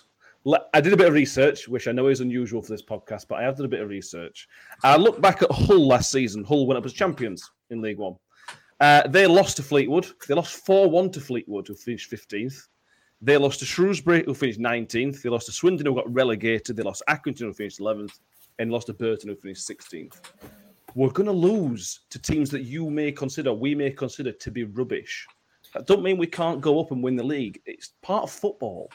[0.73, 3.39] I did a bit of research, which I know is unusual for this podcast, but
[3.39, 4.47] I have done a bit of research.
[4.83, 6.43] I looked back at Hull last season.
[6.43, 8.15] Hull went up as champions in League One.
[8.79, 10.07] Uh, they lost to Fleetwood.
[10.27, 12.67] They lost 4 1 to Fleetwood, who finished 15th.
[13.21, 15.21] They lost to Shrewsbury, who finished 19th.
[15.21, 16.77] They lost to Swindon, who got relegated.
[16.77, 18.19] They lost Accrington, who finished 11th.
[18.59, 20.19] And lost to Burton, who finished 16th
[20.95, 24.63] we're going to lose to teams that you may consider, we may consider to be
[24.63, 25.27] rubbish.
[25.73, 27.61] That don't mean we can't go up and win the league.
[27.65, 28.91] It's part of football.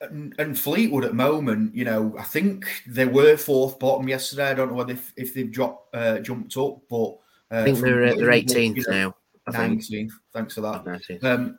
[0.00, 4.50] And, and Fleetwood at the moment, you know, I think they were fourth bottom yesterday.
[4.50, 7.18] I don't know whether if, if they've dropped, uh, jumped up, but
[7.52, 9.14] uh, I think they're, they're 18th you know, now.
[9.48, 10.12] 19th.
[10.32, 11.20] Thanks for that.
[11.22, 11.58] Um,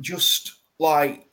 [0.00, 1.28] just like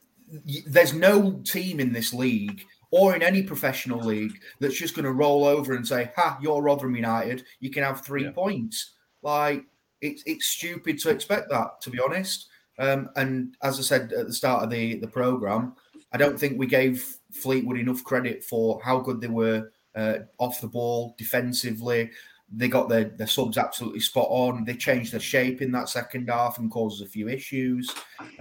[0.66, 5.14] there's no team in this league or in any professional league that's just going to
[5.14, 7.46] roll over and say, "Ha, you're Rotherham United.
[7.60, 8.32] You can have three yeah.
[8.32, 9.64] points." Like
[10.02, 12.48] it's it's stupid to expect that, to be honest.
[12.80, 15.76] Um, and as I said at the start of the the program,
[16.12, 20.62] I don't think we gave Fleetwood enough credit for how good they were uh, off
[20.62, 22.12] the ball defensively.
[22.54, 24.66] They got their, their subs absolutely spot on.
[24.66, 27.90] They changed their shape in that second half and caused a few issues.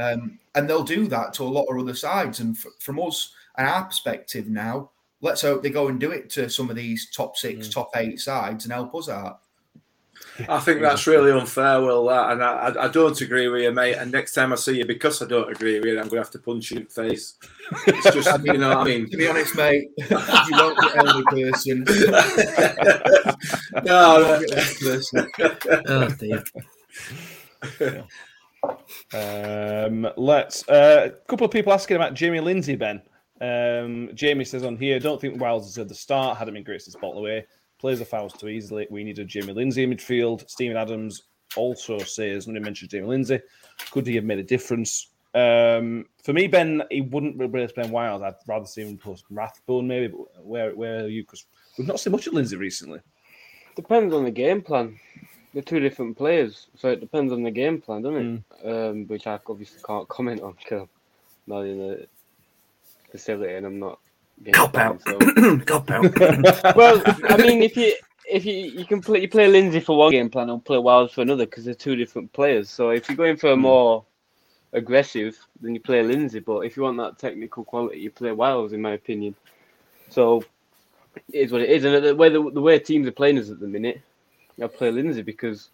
[0.01, 2.41] Um, and they'll do that to a lot of other sides.
[2.41, 4.91] And f- from us, and our perspective now,
[5.21, 7.73] let's hope they go and do it to some of these top six, mm.
[7.73, 9.41] top eight sides and help us out.
[10.49, 12.07] I think that's really unfair, Will.
[12.07, 13.95] That, and I, I, don't agree with you, mate.
[13.95, 16.17] And next time I see you, because I don't agree with you, I'm going to
[16.17, 17.35] have to punch you in the face.
[17.87, 21.07] It's just, you know, what I mean, to be honest, mate, you won't be the
[21.07, 21.85] only person.
[23.85, 24.41] no,
[24.83, 25.01] no.
[25.89, 26.43] oh dear.
[29.13, 30.69] Um, let's.
[30.69, 33.03] Uh, a couple of people asking about Jamie Lindsay, Ben.
[33.41, 36.37] Um, Jamie says on here, don't think Wiles is at the start.
[36.39, 37.47] Hadn't been great since bottle away.
[37.79, 38.87] Plays the fouls too easily.
[38.91, 40.49] We need a Jamie Lindsay in midfield.
[40.49, 41.23] Steven Adams
[41.57, 43.41] also says when he mentions Jamie Lindsay,
[43.91, 45.09] could he have made a difference?
[45.35, 48.23] Um, for me, Ben, he wouldn't replace Ben Wiles.
[48.23, 50.09] I'd rather see him post Rathbone maybe.
[50.09, 51.23] But where where are you?
[51.23, 51.47] Because
[51.79, 53.01] we've not seen much of Lindsay recently.
[53.77, 54.99] Depends on the game plan.
[55.53, 58.67] They're two different players, so it depends on the game plan, doesn't it?
[58.67, 58.91] Mm.
[58.91, 60.89] Um, which I obviously can't comment on because I'm
[61.47, 62.07] not in the
[63.11, 63.99] facility, and I'm not.
[64.53, 65.05] Cop out.
[65.67, 66.77] Cop out.
[66.77, 67.95] well, I mean, if you
[68.31, 71.13] if you you can play you play Lindsay for one game plan and play Wiles
[71.13, 72.71] for another because they're two different players.
[72.71, 73.63] So if you're going for a hmm.
[73.63, 74.05] more
[74.73, 76.41] aggressive, then you play Lindsay.
[76.41, 79.35] But if you want that technical quality, you play Wiles, in my opinion.
[80.09, 80.45] So
[81.33, 83.51] it is what it is, and the way the, the way teams are playing us
[83.51, 84.01] at the minute,
[84.63, 85.71] I play Lindsay because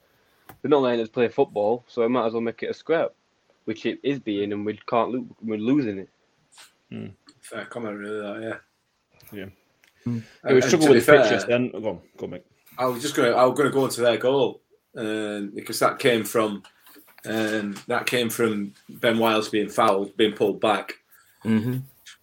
[0.61, 3.13] they're not letting us play football, so I might as well make it a scrap,
[3.65, 5.27] which it is being, and we can't lose.
[5.43, 6.09] We're losing it.
[6.93, 7.13] Mm.
[7.51, 8.21] Fair comment, really.
[8.21, 9.39] That, yeah.
[9.39, 9.47] Yeah.
[10.07, 10.23] Mm.
[10.49, 11.45] It was struggle with the fair, pitches.
[11.47, 12.47] Then go on, go on, mate.
[12.79, 13.33] I was just going.
[13.33, 14.63] to I was going to go into their goal
[14.97, 16.63] um, because that came from
[17.25, 20.95] um, that came from Ben Wiles being fouled, being pulled back,
[21.45, 21.79] mm-hmm.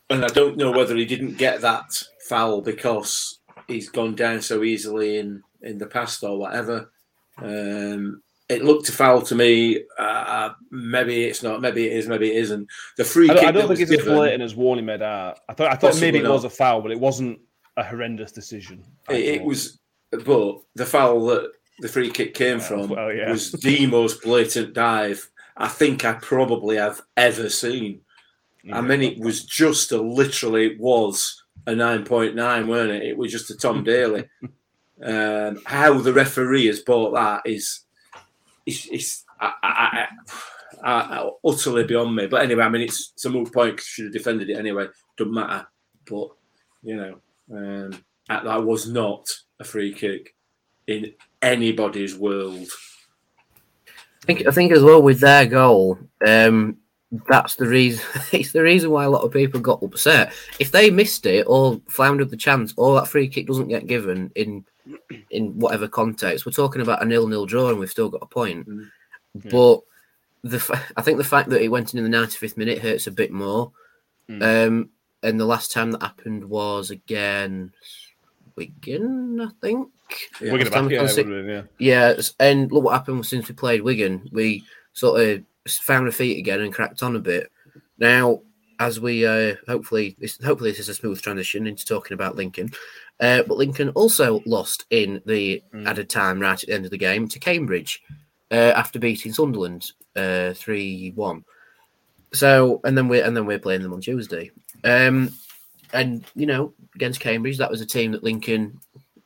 [0.10, 1.92] and I don't know whether he didn't get that
[2.28, 6.92] foul because he's gone down so easily in in the past or whatever.
[7.38, 9.84] Um, it looked a foul to me.
[9.98, 11.62] Uh, maybe it's not.
[11.62, 12.08] Maybe it is.
[12.08, 12.68] Maybe it isn't.
[12.98, 13.42] The free I kick.
[13.42, 15.40] don't, I don't think it's as blatant as Warney made out.
[15.50, 17.40] I thought I thought maybe it was a foul, but it wasn't
[17.78, 18.84] a horrendous decision.
[19.10, 19.80] It, it was,
[20.12, 23.32] but the foul that the free kick came Well, from well, yeah.
[23.32, 28.02] was the most blatant dive I think I probably have ever seen.
[28.72, 33.04] I mean, it was just a literally it was a nine point nine, weren't it?
[33.04, 34.30] It was just a Tom Daley.
[35.04, 37.82] um, how the referee has bought that is,
[38.66, 40.08] is, is I, I,
[40.84, 42.28] I, I, utterly beyond me.
[42.28, 43.80] But anyway, I mean, it's, it's a moot point.
[43.80, 44.88] Should have defended it anyway.
[45.18, 45.68] Doesn't matter.
[46.10, 46.30] But
[46.84, 47.16] you know,
[47.52, 49.28] um, that that was not
[49.60, 50.36] a free kick
[50.88, 52.68] in anybody's world.
[53.88, 56.78] I think I think as well with their goal, um,
[57.28, 58.06] that's the reason.
[58.32, 60.34] It's the reason why a lot of people got upset.
[60.60, 64.32] If they missed it or floundered the chance, or that free kick doesn't get given
[64.36, 64.66] in
[65.30, 68.68] in whatever context, we're talking about a nil-nil draw and we've still got a point.
[68.68, 68.90] Mm.
[69.50, 69.82] But
[70.50, 73.08] the fa- I think the fact that it went in in the 95th minute hurts
[73.08, 73.72] a bit more.
[74.30, 74.90] Um,
[75.22, 77.76] and the last time that happened was against
[78.56, 79.90] Wigan, I think.
[80.42, 81.02] We're going to Last time back we it.
[81.02, 82.14] consi- Yeah, yeah.
[82.16, 84.30] Yeah, and look what happened since we played Wigan.
[84.32, 84.64] We
[84.94, 87.52] sort of found our feet again and cracked on a bit.
[87.98, 88.42] Now,
[88.86, 92.70] as we uh, hopefully, this, hopefully this is a smooth transition into talking about Lincoln.
[93.20, 95.88] Uh, but Lincoln also lost in the Mm.
[95.88, 98.02] added time right at the end of the game to Cambridge
[98.52, 99.92] uh, after beating Sunderland
[100.56, 101.44] three one.
[102.34, 104.52] So and then we and then we're playing them on Tuesday.
[104.84, 105.30] Um,
[105.94, 108.80] and you know against Cambridge, that was a team that Lincoln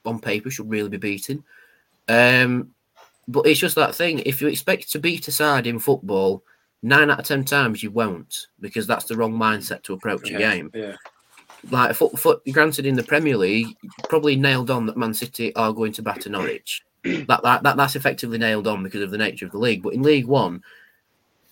[0.05, 1.43] on paper should really be beating.
[2.07, 2.73] Um,
[3.27, 4.19] but it's just that thing.
[4.19, 6.43] If you expect to beat a side in football,
[6.83, 10.37] nine out of ten times you won't, because that's the wrong mindset to approach a
[10.37, 10.71] game.
[10.73, 10.95] Yeah.
[11.71, 13.75] Like, foot, foot, granted, in the Premier League,
[14.09, 16.83] probably nailed on that Man City are going to batter Norwich.
[17.03, 19.81] that, that, that that's effectively nailed on because of the nature of the league.
[19.81, 20.63] But in League One,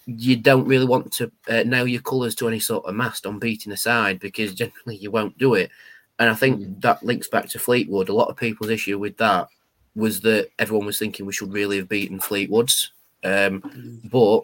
[0.05, 3.39] you don't really want to uh, nail your colours to any sort of mast on
[3.39, 5.71] beating a side because generally you won't do it.
[6.19, 8.09] And I think that links back to Fleetwood.
[8.09, 9.47] A lot of people's issue with that
[9.95, 12.89] was that everyone was thinking we should really have beaten Fleetwoods.
[13.23, 14.41] Um, but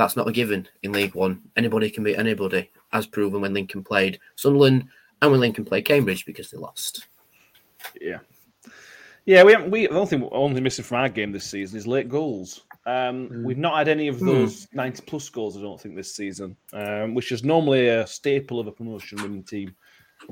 [0.00, 1.42] that's not a given in League One.
[1.56, 4.88] Anybody can beat anybody, as proven when Lincoln played Sunderland
[5.20, 7.06] and when Lincoln played Cambridge because they lost.
[8.00, 8.18] Yeah,
[9.26, 9.44] yeah.
[9.44, 12.08] We haven't, we the only thing only missing from our game this season is late
[12.08, 12.62] goals.
[12.86, 15.56] Um, We've not had any of those ninety plus goals.
[15.56, 19.44] I don't think this season, um, which is normally a staple of a promotion winning
[19.44, 19.76] team.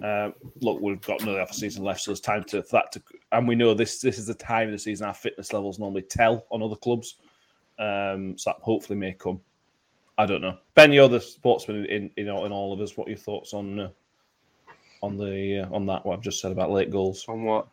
[0.02, 2.92] Uh, look, we've got another half a season left, so there's time to for that
[2.92, 3.02] to,
[3.32, 6.02] and we know this this is the time of the season our fitness levels normally
[6.02, 7.16] tell on other clubs.
[7.78, 9.40] Um, so that hopefully may come.
[10.18, 10.58] I don't know.
[10.74, 12.96] Ben, you're the sportsman in in, all- in all of us.
[12.96, 13.88] What are your thoughts on uh,
[15.00, 16.04] on the uh, on that?
[16.04, 17.24] What I've just said about late goals.
[17.28, 17.68] On what?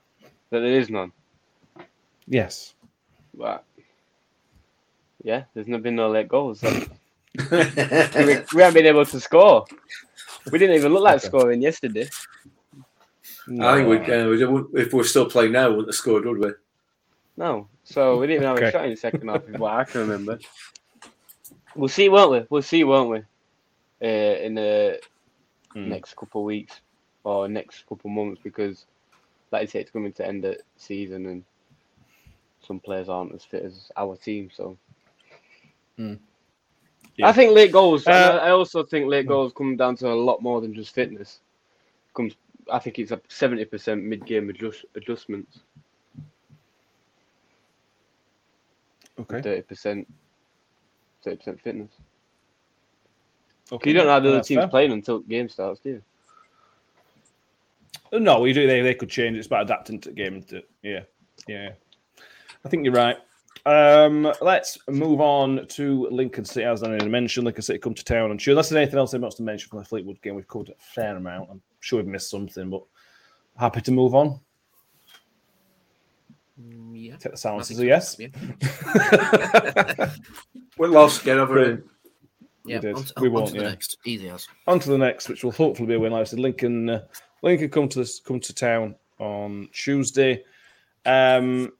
[0.52, 1.12] That there is none.
[2.28, 2.76] Yes.
[3.34, 3.64] But
[5.24, 6.60] yeah, there's not been no late goals.
[6.60, 6.70] So
[7.52, 9.66] we, we haven't been able to score.
[10.52, 11.28] We didn't even look like Okay.
[11.28, 12.08] scoring yesterday.
[13.62, 16.40] I think we'd, uh, we'd, if we're still playing now, we wouldn't have scored, would
[16.40, 16.52] we?
[17.38, 18.68] No, so we didn't even have Okay.
[18.70, 20.40] a shot in the second half, is what I can remember.
[21.76, 22.46] We'll see, won't we?
[22.50, 23.18] We'll see, won't we?
[24.02, 25.00] Uh, in the
[25.74, 25.90] Hmm.
[25.90, 26.82] next couple of weeks
[27.24, 28.86] or next couple of months, because,
[29.52, 31.44] like I say, it's coming to end the season, and
[32.62, 34.50] some players aren't as fit as our team.
[34.52, 34.78] So,
[35.98, 36.16] Hmm.
[37.18, 37.28] Yeah.
[37.28, 38.08] I think late goals.
[38.08, 40.94] Uh, I I also think late goals come down to a lot more than just
[40.94, 41.40] fitness.
[42.16, 42.36] Comes,
[42.72, 45.60] I think it's a seventy percent mid-game adjust, adjustments,
[49.20, 49.42] Okay.
[49.42, 50.08] thirty percent,
[51.26, 51.92] thirty percent fitness.
[53.72, 53.90] okay.
[53.90, 54.68] You don't have the other teams fair.
[54.70, 56.02] playing until the game starts, do you?
[58.20, 58.66] No, we do.
[58.68, 59.38] They, they could change.
[59.38, 60.42] It's about adapting to the game.
[60.44, 61.02] To, yeah,
[61.48, 61.72] yeah.
[62.64, 63.18] I think you're right.
[63.66, 66.66] Um, let's move on to Lincoln City.
[66.66, 68.30] As I mentioned, Lincoln City come to town.
[68.32, 70.48] I'm sure unless there's anything else they wants to mention from the Fleetwood game, we've
[70.48, 71.50] covered a fair amount.
[71.52, 72.84] I'm sure we've missed something, but
[73.58, 74.40] happy to move on.
[76.58, 77.16] Yeah.
[77.18, 78.18] Take the silence as a yes.
[78.20, 78.30] Yeah.
[80.78, 81.84] We lost, get over it.
[82.66, 82.80] Yeah.
[82.80, 82.96] did.
[82.96, 83.70] On to, We on won't, to the yeah.
[83.70, 83.98] next.
[84.06, 84.48] Easy as.
[84.68, 86.12] on to the next, which will hopefully be a win.
[86.12, 87.04] Like I said, Lincoln, uh,
[87.42, 90.44] Lincoln come to this, come to town on Tuesday.
[91.06, 91.72] Um,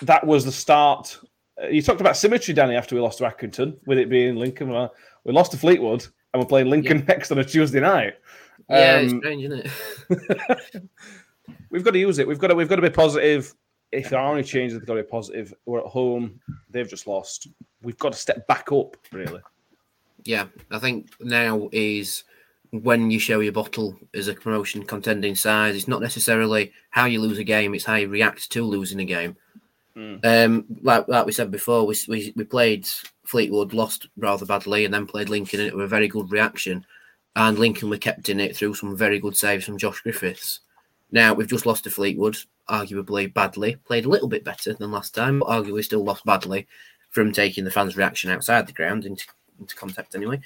[0.00, 1.18] that was the start.
[1.62, 4.70] Uh, you talked about symmetry, Danny, after we lost to Accrington, with it being Lincoln.
[4.70, 4.94] Well,
[5.24, 8.14] we lost to Fleetwood, and we're playing Lincoln next on a Tuesday night.
[8.70, 10.82] Yeah, it's Um, strange, isn't it?
[11.70, 12.26] we've got to use it.
[12.26, 12.54] We've got to.
[12.54, 13.52] We've got to be positive.
[13.94, 15.54] If there are any changes, we've got to be positive.
[15.66, 16.40] We're at home.
[16.70, 17.48] They've just lost.
[17.82, 18.96] We've got to step back up.
[19.12, 19.40] Really.
[20.24, 22.24] Yeah, I think now is
[22.70, 25.74] when you show your bottle as a promotion contending side.
[25.74, 29.04] It's not necessarily how you lose a game; it's how you react to losing a
[29.04, 29.36] game.
[29.96, 30.24] Mm.
[30.24, 32.88] Um, like like we said before, we, we we played
[33.24, 36.84] Fleetwood, lost rather badly, and then played Lincoln, and it was a very good reaction.
[37.36, 40.60] And Lincoln were kept in it through some very good saves from Josh Griffiths.
[41.10, 42.38] Now we've just lost to Fleetwood,
[42.68, 43.76] arguably badly.
[43.86, 46.66] Played a little bit better than last time, but arguably still lost badly
[47.10, 49.24] from taking the fans' reaction outside the ground into,
[49.60, 50.40] into contact anyway.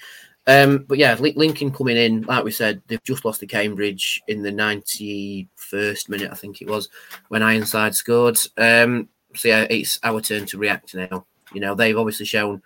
[0.47, 4.43] Um, but yeah, Lincoln coming in, like we said, they've just lost to Cambridge in
[4.43, 6.89] the 91st minute, I think it was,
[7.29, 8.39] when Ironside scored.
[8.57, 11.27] Um, so yeah, it's our turn to react now.
[11.53, 12.63] You know, they've obviously shown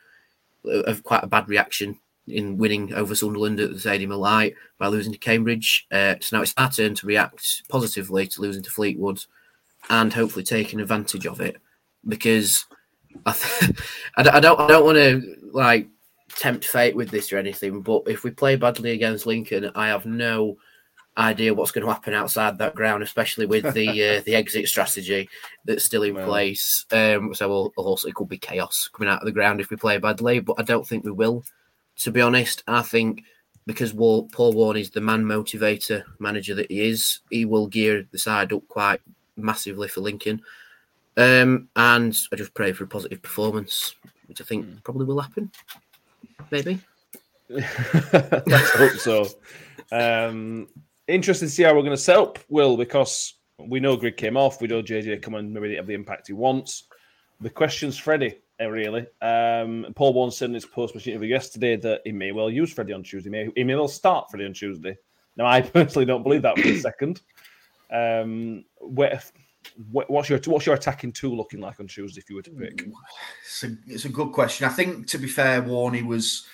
[0.64, 1.98] a, a- quite a bad reaction
[2.28, 5.86] in winning over Sunderland at the Stadium of Light by losing to Cambridge.
[5.90, 9.24] Uh, so now it's our turn to react positively to losing to Fleetwood
[9.90, 11.56] and hopefully taking advantage of it
[12.06, 12.66] because
[13.26, 13.72] I, th-
[14.16, 15.88] I don't, I don't, want to like
[16.36, 20.06] tempt fate with this or anything, but if we play badly against Lincoln, I have
[20.06, 20.56] no
[21.18, 25.28] idea what's going to happen outside that ground, especially with the uh, the exit strategy
[25.64, 26.26] that's still in Well.
[26.26, 26.86] place.
[26.90, 29.76] Um, so we'll, also it could be chaos coming out of the ground if we
[29.76, 31.44] play badly, but I don't think we will.
[31.98, 33.22] To be honest, I think
[33.66, 38.18] because Paul Warne is the man motivator manager that he is, he will gear the
[38.18, 39.00] side up quite
[39.36, 40.42] massively for Lincoln.
[41.16, 43.94] Um, and I just pray for a positive performance,
[44.26, 45.50] which I think probably will happen.
[46.50, 46.80] Maybe.
[47.48, 49.28] Let's hope so.
[49.90, 50.68] Um,
[51.06, 54.36] interesting to see how we're going to set up, Will, because we know Grigg came
[54.36, 54.60] off.
[54.60, 56.84] We know JJ come on, maybe have the impact he wants.
[57.40, 59.06] The question's Freddie, uh, really.
[59.20, 62.72] Um, Paul Warne said in his post match interview yesterday that he may well use
[62.72, 63.28] Freddie on Tuesday.
[63.28, 64.96] He may, he may well start Freddie on Tuesday.
[65.36, 67.20] Now, I personally don't believe that for a second.
[67.92, 69.20] Um, where,
[69.90, 72.88] what's your what's your attacking tool looking like on Tuesday if you were to pick?
[73.44, 74.66] It's a, it's a good question.
[74.66, 76.46] I think, to be fair, Warney was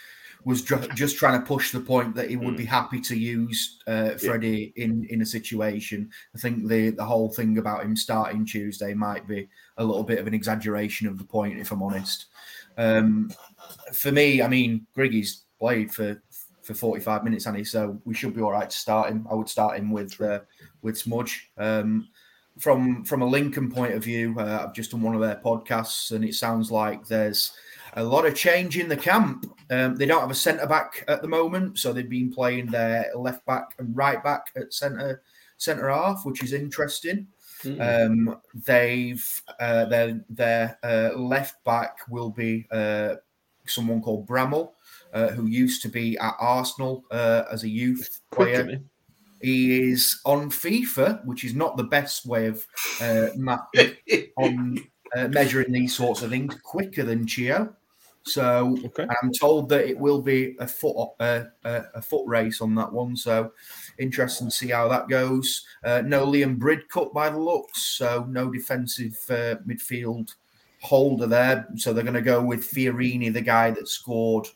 [0.45, 3.81] was ju- just trying to push the point that he would be happy to use
[3.87, 6.11] uh, Freddie in in a situation.
[6.35, 10.19] I think the the whole thing about him starting Tuesday might be a little bit
[10.19, 12.27] of an exaggeration of the point, if I'm honest.
[12.77, 13.33] Um,
[13.93, 16.23] for me, I mean, Griggy's played for
[16.69, 19.27] for 45 minutes, and he so we should be all right to start him.
[19.31, 20.41] I would start him with uh,
[20.83, 21.51] with Smudge.
[21.57, 22.09] Um,
[22.59, 26.13] from from a Lincoln point of view, uh, I've just done one of their podcasts,
[26.13, 27.53] and it sounds like there's
[27.95, 29.47] a lot of change in the camp.
[29.71, 33.11] Um, they don't have a centre back at the moment, so they've been playing their
[33.17, 35.23] left back and right back at centre
[35.57, 37.29] centre half, which is interesting.
[37.81, 43.15] Um, they've uh, their their uh, left back will be uh,
[43.67, 44.73] someone called Bramall,
[45.13, 48.67] uh, who used to be at Arsenal uh, as a youth player.
[48.67, 48.79] he?
[49.41, 52.67] Is on FIFA, which is not the best way of
[53.01, 53.29] uh,
[54.37, 54.79] on
[55.17, 56.57] uh, measuring these sorts of things.
[56.65, 57.73] Quicker than Chio,
[58.29, 59.07] so Okay.
[59.23, 62.93] I'm told that it will be a foot uh, a, a foot race on that
[62.93, 63.17] one.
[63.17, 63.53] So
[63.99, 65.65] interesting to see how that goes.
[65.85, 70.35] Uh, no Liam Bridcut by the looks, so no defensive uh, midfield
[70.81, 71.69] holder there.
[71.77, 74.47] So they're going to go with Fiorini, the guy that scored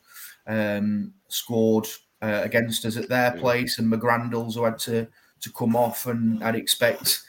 [0.46, 1.86] um, scored
[2.20, 5.08] uh, against us at their place, and McGrandles who had to
[5.40, 7.22] to come off, and I'd expect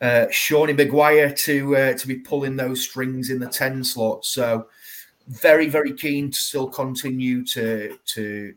[0.00, 4.24] uh, Shawnee Maguire to uh, to be pulling those strings in the ten slot.
[4.24, 4.68] So
[5.28, 8.54] very very keen to still continue to to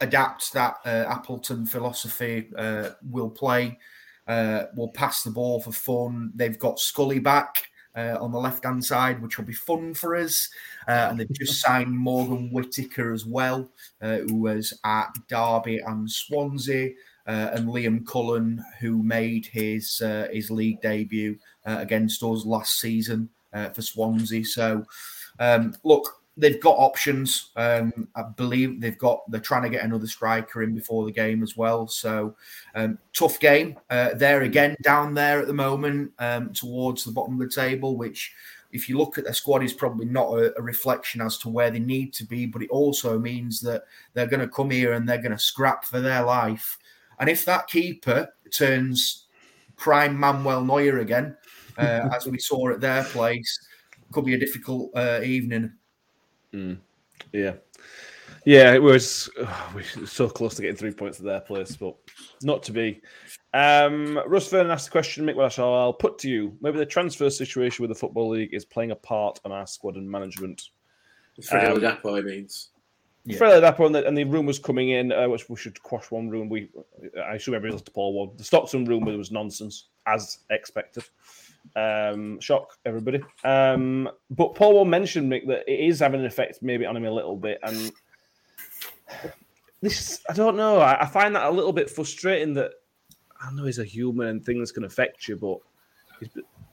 [0.00, 2.50] adapt that uh, Appleton philosophy.
[2.56, 3.78] Uh, will play.
[4.26, 6.32] Uh, will pass the ball for fun.
[6.34, 10.14] They've got Scully back uh, on the left hand side, which will be fun for
[10.16, 10.48] us.
[10.88, 13.68] Uh, and they've just signed Morgan Whittaker as well,
[14.00, 16.90] uh, who was at Derby and Swansea,
[17.26, 22.80] uh, and Liam Cullen, who made his uh, his league debut uh, against us last
[22.80, 24.44] season uh, for Swansea.
[24.44, 24.84] So,
[25.38, 27.50] um, look, they've got options.
[27.56, 29.30] Um, I believe they've got.
[29.30, 31.86] They're trying to get another striker in before the game as well.
[31.86, 32.34] So,
[32.74, 37.40] um, tough game uh, there again, down there at the moment, um, towards the bottom
[37.40, 38.32] of the table, which
[38.72, 41.70] if you look at their squad, is probably not a, a reflection as to where
[41.70, 45.08] they need to be, but it also means that they're going to come here and
[45.08, 46.78] they're going to scrap for their life.
[47.20, 49.26] And if that keeper turns
[49.76, 51.36] prime Manuel Neuer again,
[51.78, 53.68] uh, as we saw at their place,
[54.12, 55.72] could be a difficult uh, evening.
[57.32, 57.54] Yeah.
[58.44, 61.76] Yeah, it was oh, we were so close to getting three points at their place,
[61.76, 61.94] but
[62.42, 63.00] not to be.
[63.54, 66.56] Um, Russ Vernon asked the question, Mick Welsh, I'll I'll put to you.
[66.60, 69.96] Maybe the transfer situation with the Football League is playing a part on our squad
[69.96, 70.70] and management.
[71.42, 72.70] Freddie Um, Ladapo, he means.
[73.24, 73.38] Yeah.
[73.38, 76.28] Fairly Dapper and the, and the rumours coming in, uh, which we should quash one
[76.28, 76.48] room.
[76.48, 76.70] We,
[77.24, 78.30] I assume everybody listened to Paul Warne.
[78.36, 81.04] The Stockton rumour was nonsense, as expected.
[81.76, 83.20] Um, shock everybody.
[83.44, 87.04] Um, but Paul Warne mentioned Mick that it is having an effect maybe on him
[87.04, 87.92] a little bit, and
[89.80, 90.78] this I don't know.
[90.78, 92.54] I, I find that a little bit frustrating.
[92.54, 92.72] That
[93.40, 95.58] I know he's a human and things can affect you, but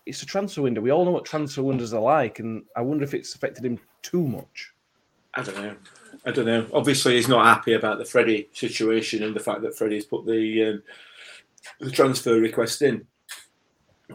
[0.05, 0.81] it's, a transfer window.
[0.81, 3.79] We all know what transfer windows are like, and I wonder if it's affected him
[4.01, 4.73] too much.
[5.33, 5.75] I don't know.
[6.25, 6.67] I don't know.
[6.73, 10.65] Obviously, he's not happy about the Freddie situation and the fact that Freddie's put the
[10.65, 10.83] um,
[11.79, 13.05] the transfer request in.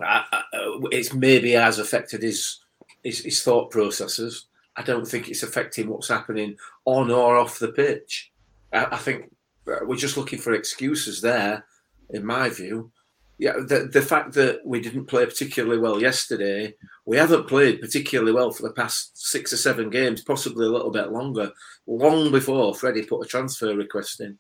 [0.01, 0.43] I, I,
[0.91, 2.61] it's maybe has affected his,
[3.03, 4.47] his his thought processes.
[4.77, 8.33] I don't think it's affecting what's happening on or off the pitch.
[8.73, 9.31] I, I think
[9.69, 11.65] uh, we're just looking for excuses there,
[12.11, 12.91] in my view.
[13.39, 18.31] Yeah, the the fact that we didn't play particularly well yesterday, we haven't played particularly
[18.31, 21.51] well for the past six or seven games, possibly a little bit longer,
[21.87, 24.39] long before Freddie put a transfer request in.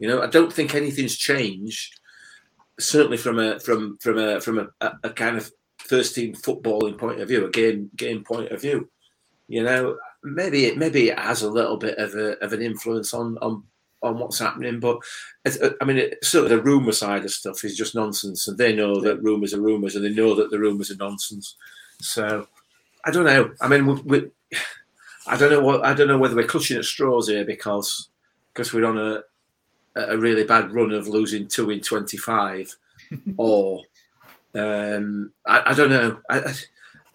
[0.00, 2.00] You know, I don't think anything's changed.
[2.80, 6.98] Certainly from a from from a from a, a, a kind of first team footballing
[6.98, 8.90] point of view, a game game point of view.
[9.48, 13.12] You know, maybe it maybe it has a little bit of a of an influence
[13.12, 13.64] on on
[14.04, 14.98] on what's happening, but
[15.44, 18.46] it's, uh, I mean, it, sort of the rumor side of stuff is just nonsense,
[18.46, 21.56] and they know that rumors are rumors, and they know that the rumors are nonsense.
[22.00, 22.46] So
[23.04, 23.52] I don't know.
[23.60, 24.30] I mean, we, we,
[25.26, 28.10] I don't know what I don't know whether we're clutching at straws here because
[28.52, 29.22] because we're on a
[29.96, 32.74] a really bad run of losing two in twenty five,
[33.38, 33.82] or
[34.54, 36.20] um, I, I don't know.
[36.28, 36.54] I,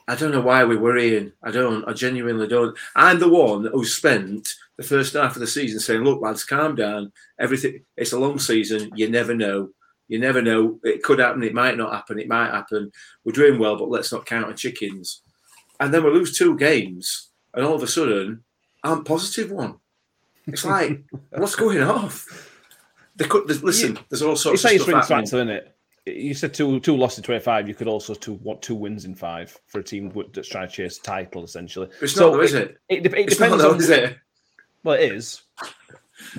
[0.10, 1.34] I don't know why we're worrying.
[1.44, 1.88] I don't.
[1.88, 2.76] I genuinely don't.
[2.96, 6.74] I'm the one who spent the first half of the season saying, "Look, lads, calm
[6.74, 7.12] down.
[7.40, 7.86] Everything.
[7.96, 8.90] It's a long season.
[8.96, 9.70] You never know.
[10.08, 10.80] You never know.
[10.84, 11.44] It could happen.
[11.44, 12.18] It might not happen.
[12.18, 12.92] It might happen.
[13.24, 15.22] We're doing well, but let's not count our chickens."
[15.80, 18.44] And then we lose two games, and all of a sudden,
[18.84, 19.76] I'm positive one.
[20.48, 22.50] It's like, what's going off?
[23.16, 24.00] They could listen.
[24.10, 25.26] There's all sorts say of it's stuff happening.
[25.26, 25.76] factor, isn't it?
[26.06, 27.68] You said two two losses in twenty five.
[27.68, 30.74] You could also two want two wins in five for a team that's trying to
[30.74, 31.90] chase a title, essentially.
[32.02, 32.78] It's not, though, is it?
[32.90, 34.18] It, it not, depends though, on is it?
[34.84, 35.42] Well, it is,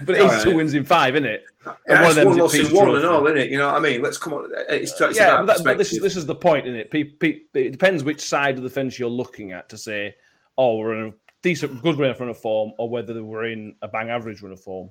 [0.02, 1.44] but it is All two wins in five, isn't it?
[1.86, 3.50] Yeah, one it's of one loss in one and all, isn't it?
[3.50, 4.02] You know what I mean?
[4.02, 4.50] Let's come on.
[4.68, 6.02] It's, it's yeah, that but, this, perspective.
[6.02, 7.18] this is the point, isn't it?
[7.54, 10.14] It depends which side of the fence you're looking at to say,
[10.56, 14.08] oh, we're in a decent, good run of form, or whether we're in a bang
[14.08, 14.90] average run of form.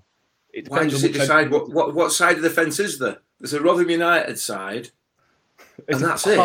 [0.54, 3.20] It Why does it decide what, what, what side of the fence is there?
[3.40, 4.90] There's a Rotherham United side.
[5.88, 6.40] And that's it.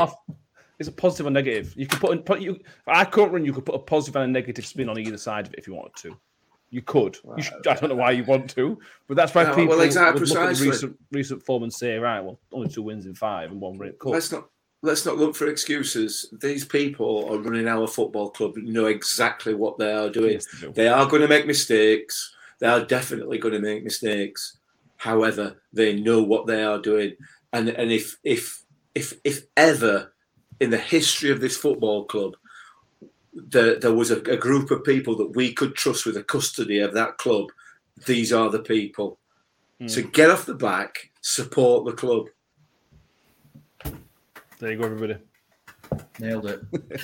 [0.79, 1.73] It's a positive or negative.
[1.77, 2.59] You could put, in, put you.
[2.87, 3.45] I can't run.
[3.45, 5.67] You could put a positive and a negative spin on either side of it if
[5.67, 6.17] you wanted to.
[6.71, 7.17] You could.
[7.37, 8.77] You should, I don't know why you want to,
[9.07, 10.71] but that's why No, well, people exactly, would look at precisely.
[10.71, 14.07] recent recent form and say, right, well, only two wins in five and one cup.
[14.07, 14.49] Let's not
[14.83, 16.35] let's not look for excuses.
[16.41, 20.33] These people are running our football club know exactly what they are doing.
[20.33, 20.73] Yes, they do.
[20.73, 22.35] They are going to make mistakes.
[22.61, 24.59] They are definitely going to make mistakes.
[24.97, 27.17] However, they know what they are doing,
[27.53, 30.13] and and if if if if ever
[30.61, 32.35] in the history of this football club
[33.35, 36.81] there, there was a, a group of people that we could trust with the custody
[36.81, 37.49] of that club,
[38.07, 39.19] these are the people.
[39.81, 39.89] Hmm.
[39.89, 42.27] So get off the back, support the club.
[44.59, 45.17] There you go, everybody.
[46.19, 46.63] Nailed it.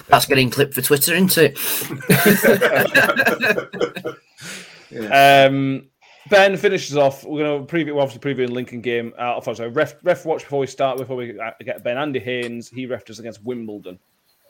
[0.09, 1.59] That's getting clipped for Twitter, isn't it?
[4.93, 5.88] Um,
[6.28, 7.24] ben finishes off.
[7.24, 9.12] We're going to preview, we're obviously previewing Lincoln game.
[9.18, 10.99] Uh, oh, sorry, ref, ref watch before we start.
[10.99, 13.99] Before we uh, get Ben, Andy Haines, he refed us against Wimbledon.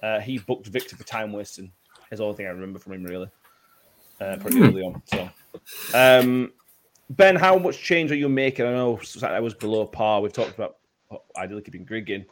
[0.02, 1.70] Uh, he booked Viktor for time wasting.
[2.10, 3.30] Is the only thing I remember from him really.
[4.20, 5.02] Uh, pretty early on.
[5.06, 5.30] So,
[5.94, 6.52] um,
[7.10, 8.66] Ben, how much change are you making?
[8.66, 10.20] I know Saturday was below par.
[10.20, 10.76] We've talked about
[11.10, 12.26] oh, ideally keeping Grigg in.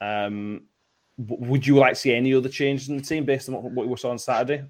[0.00, 0.62] Um,
[1.18, 3.88] would you like to see any other changes in the team based on what, what
[3.88, 4.64] we saw on Saturday?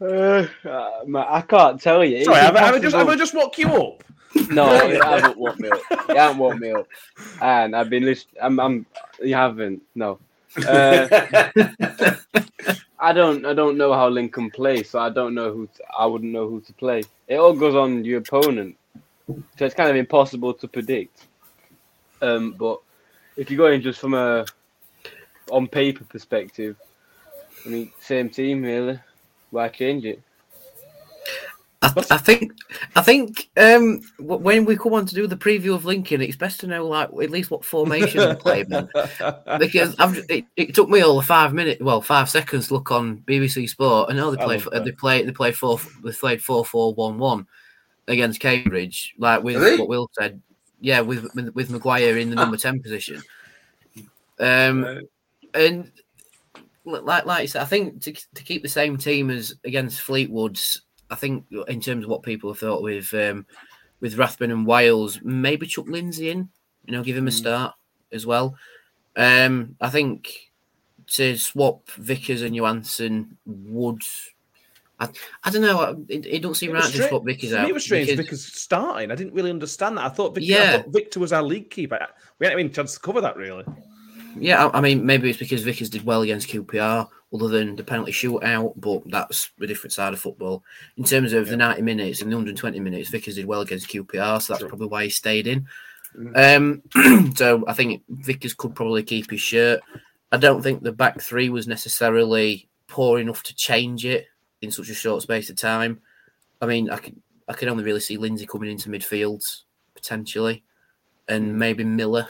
[0.00, 2.24] Uh, uh, man, I can't tell you.
[2.24, 4.04] Sorry, have, I- have I just have I just woke you up?
[4.50, 5.80] No, you haven't woke me up.
[6.08, 6.86] You haven't woke me up.
[7.40, 8.36] And I've been listening.
[8.40, 8.86] I'm, I'm.
[9.20, 9.82] You haven't.
[9.94, 10.18] No.
[10.66, 11.08] Uh,
[13.00, 13.44] I don't.
[13.46, 15.66] I don't know how Lincoln play, so I don't know who.
[15.66, 17.02] To, I wouldn't know who to play.
[17.26, 18.76] It all goes on your opponent,
[19.26, 21.26] so it's kind of impossible to predict.
[22.20, 22.80] Um, but
[23.36, 24.44] if you're going just from a
[25.50, 26.76] on paper perspective,
[27.64, 29.00] I mean, same team really.
[29.50, 30.22] Why change it?
[31.80, 32.52] I, I think
[32.96, 36.58] I think um, when we come on to do the preview of Lincoln, it's best
[36.60, 38.88] to know like at least what formation they played in.
[39.60, 42.90] because I've, it, it took me all the five minutes, well, five seconds to look
[42.90, 44.10] on BBC Sport.
[44.10, 44.64] I know they I played.
[44.64, 44.84] love that.
[44.84, 45.78] They play They played four.
[46.02, 47.46] They played four four one one
[48.08, 49.14] against Cambridge.
[49.16, 49.78] Like with Really?
[49.78, 50.42] what Will said.
[50.80, 53.22] Yeah, with with, with Maguire in the number ten position.
[54.40, 54.94] Um, Uh,
[55.54, 55.92] and li-
[56.88, 60.82] like like you said, I think to to keep the same team as against Fleetwood's,
[61.10, 63.46] I think in terms of what people have thought with um,
[64.00, 66.48] with Rathbone and Wiles, maybe chuck Lindsay in,
[66.86, 67.74] you know, give him a start
[68.12, 68.56] as well.
[69.16, 70.50] Um, I think
[71.08, 74.02] to swap Vickers and Johansson would
[75.00, 75.08] I,
[75.44, 76.04] I don't know.
[76.08, 77.68] It, it don't seem It right to swap Vickers out.
[77.68, 78.08] it was strange.
[78.08, 79.10] because- Vickers starting.
[79.10, 80.04] I didn't really understand that.
[80.04, 80.76] I thought Viktor, I Yeah.
[80.82, 82.04] thought Viktor was our league keeper.
[82.38, 83.64] We hadn't even chance to cover that really.
[84.40, 88.12] Yeah, I, mean, maybe it's because Vickers did well against QPR, other than the penalty
[88.12, 90.64] shootout, but that's a different side of football.
[90.96, 94.40] In terms of the 90 minutes and the 120 minutes, Vickers did well against QPR,
[94.40, 95.66] so that's probably why he stayed in.
[96.34, 96.82] Um,
[97.34, 99.80] so I think Vickers could probably keep his shirt.
[100.32, 104.26] I don't think the back three was necessarily poor enough to change it
[104.60, 106.00] in such a short space of time.
[106.60, 107.16] I mean, I could
[107.48, 109.44] I could only really see Lindsay coming into midfield
[109.94, 110.64] potentially,
[111.28, 112.26] and maybe Miller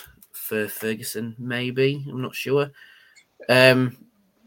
[0.48, 1.36] for Ferguson.
[1.38, 2.70] Maybe I'm not sure.
[3.48, 3.96] Um,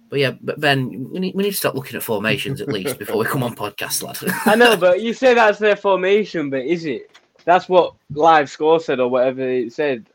[0.10, 3.00] but yeah, but Ben, we need, we need to stop looking at formations at least
[3.00, 4.18] before we come on podcast, lad.
[4.46, 7.18] I know, but you say that's their formation, but is it?
[7.46, 10.08] That's what live score said or whatever it said.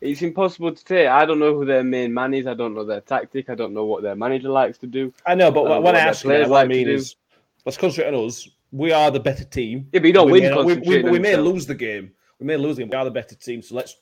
[0.00, 1.06] It's impossible to say.
[1.06, 2.46] I don't know who their main man is.
[2.46, 3.50] I don't know their tactic.
[3.50, 5.12] I don't know what their manager likes to do.
[5.26, 7.16] I know, but when what I ask you, what I like to mean is,
[7.64, 8.48] let's concentrate on us.
[8.70, 9.88] We are the better team.
[9.92, 10.54] Yeah, but you don't we win.
[10.54, 12.12] may, we, we, we may lose the game.
[12.38, 12.90] We may lose the game.
[12.90, 13.62] We are the better team.
[13.62, 13.96] So let's,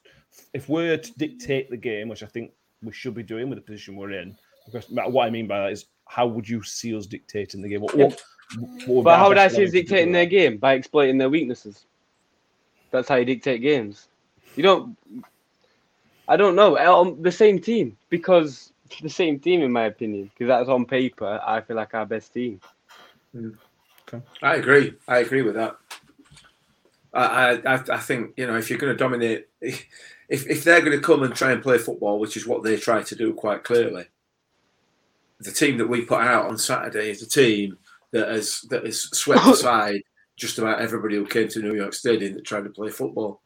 [0.53, 2.53] if we're to dictate the game, which I think
[2.83, 5.72] we should be doing with the position we're in, because what I mean by that
[5.72, 7.81] is, how would you see us dictating the game?
[7.81, 8.22] What, what,
[8.87, 10.57] what But how would I see us level to do dictating their game?
[10.57, 11.85] By exploiting their weaknesses.
[12.91, 14.09] That's how you dictate games.
[14.57, 14.97] You don't.
[16.26, 16.76] I don't know.
[16.78, 18.72] Um, the same team because
[19.03, 21.41] the same team, in my opinion, because that's on paper.
[21.47, 22.61] I feel like our best team.
[24.43, 24.95] I agree.
[25.07, 25.76] I agree with that.
[27.12, 29.49] I, I, I- I think you know if you're going to dominate,
[30.31, 32.76] if if they're going to come and try and play football, which is what they
[32.76, 34.07] try to do quite clearly,
[35.41, 37.76] the team that we put out on Saturday is a team
[38.12, 40.03] that has that has swept aside
[40.37, 43.43] just about everybody who came to New York Stadium that tried to play football.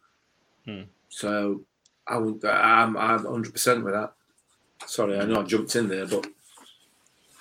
[0.65, 0.83] Hmm.
[1.09, 1.63] So
[2.07, 4.13] I would, I'm I'm 100 percent with that.
[4.87, 6.27] Sorry, I know I jumped in there, but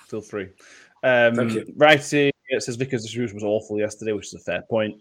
[0.08, 0.48] Feel free.
[1.02, 1.74] Um, Thank you.
[1.76, 5.00] Righty it says Vickers' distribution was awful yesterday, which is a fair point.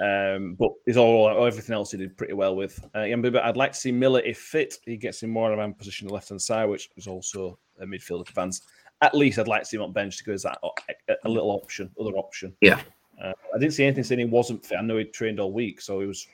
[0.00, 2.82] Um, but he's all everything else he did pretty well with.
[2.94, 4.78] Uh, yeah, but I'd like to see Miller if fit.
[4.84, 7.58] He gets in more of a position on the left hand side, which is also
[7.80, 8.62] a midfielder advance.
[9.02, 11.28] At least I'd like to see him on bench to go as that a, a
[11.28, 12.54] little option, other option.
[12.60, 12.80] Yeah.
[13.22, 14.78] Uh, I didn't see anything saying he wasn't fit.
[14.78, 16.26] I know he trained all week, so it was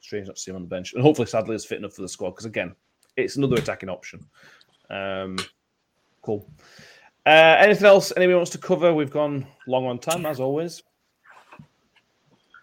[0.00, 0.94] strange not to see him on the bench.
[0.94, 2.74] And hopefully, Sadlier is fit enough for the squad because again,
[3.16, 4.24] it's another attacking option.
[4.90, 5.36] Um,
[6.22, 6.48] cool.
[7.24, 8.94] Uh, anything else anybody wants to cover?
[8.94, 10.82] We've gone long on time as always.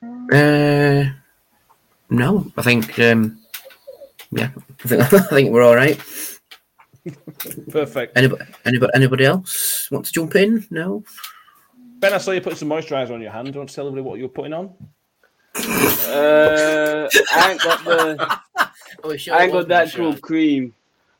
[0.02, 1.06] Uh,
[2.10, 2.98] no, I think.
[3.00, 3.40] Um,
[4.32, 4.50] yeah,
[4.84, 6.00] I think, I think we're all right.
[7.70, 8.18] Perfect.
[8.18, 10.66] Anybody, anybody, anybody else want to jump in?
[10.70, 11.04] No.
[12.00, 13.48] Ben, I saw you put some moisturizer on your hand.
[13.48, 14.74] Do you want to tell everybody what you're putting on?
[15.56, 18.40] Uh, I ain't got the.
[19.02, 20.74] Oh, I ain't got the actual cream.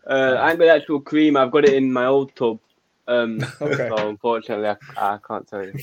[0.06, 1.38] Uh, I ain't got the actual cream.
[1.38, 2.60] I've got it in my old tub.
[3.08, 3.88] Um, Okay.
[3.88, 5.74] so unfortunately, I, I can't tell you.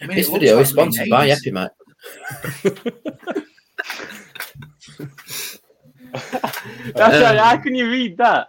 [0.00, 1.44] I mean, This video like is sponsored by mayonnaise.
[1.44, 1.70] Epimax.
[6.12, 7.38] That's Um, right.
[7.38, 8.48] How can you read that?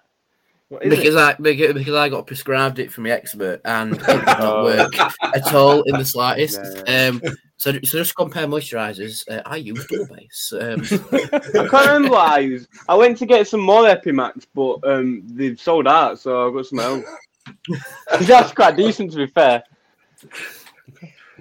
[0.70, 0.96] What is it?
[0.98, 4.40] Because I because, because I got prescribed it from the expert and it did not
[4.42, 4.64] Oh.
[4.64, 4.94] work
[5.24, 6.60] at all in the slightest.
[6.88, 7.08] Yeah.
[7.10, 7.22] Um,
[7.58, 9.24] so, so just compare moisturisers.
[9.30, 10.54] Uh, I use Doublebase.
[10.54, 10.82] Um,
[11.62, 12.68] I can't remember what I used.
[12.90, 16.66] I went to get some more Epimax, but um, they've sold out, so I got
[16.66, 17.06] some else.
[18.22, 19.62] That's quite decent, to be fair.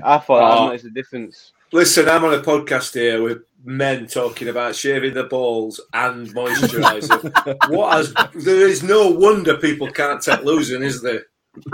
[0.05, 0.65] I thought Oh.
[0.67, 1.53] that makes a difference.
[1.73, 7.69] Listen, I'm on a podcast here with men talking about shaving their balls and moisturiser.
[7.71, 8.13] what has
[8.45, 11.27] there is no wonder people can't take losing, is there?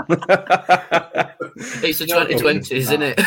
[0.09, 3.19] it's the 2020s, isn't it?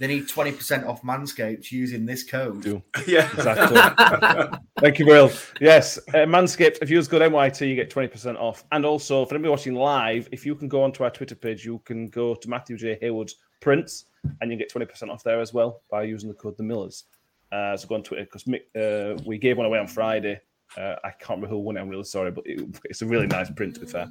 [0.00, 2.62] They need 20% off Manscaped using this code.
[2.62, 2.82] Do.
[3.06, 4.58] Yeah, Exactly.
[4.80, 5.30] Thank you, Will.
[5.60, 6.78] Yes, uh, Manscaped.
[6.82, 8.64] If you use code MYT, you get twenty percent off.
[8.72, 11.78] And also, for anybody watching live, if you can go onto our Twitter page, you
[11.84, 14.06] can go to Matthew J Haywood's prints,
[14.40, 17.04] and you get twenty percent off there as well by using the code the Millers.
[17.50, 20.40] Uh, so go on Twitter because uh, we gave one away on Friday.
[20.76, 21.80] Uh, I can't remember who won it.
[21.80, 24.08] I'm really sorry, but it, it's a really nice print to be fair.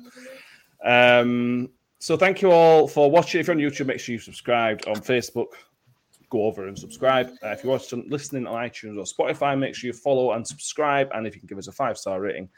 [0.83, 1.69] Um,
[1.99, 3.41] so thank you all for watching.
[3.41, 5.49] If you're on YouTube, make sure you subscribed on Facebook
[6.31, 7.29] go over and subscribe.
[7.43, 11.09] Uh, if you're watching, listening on iTunes or Spotify, make sure you follow and subscribe.
[11.13, 12.49] And if you can give us a five star rating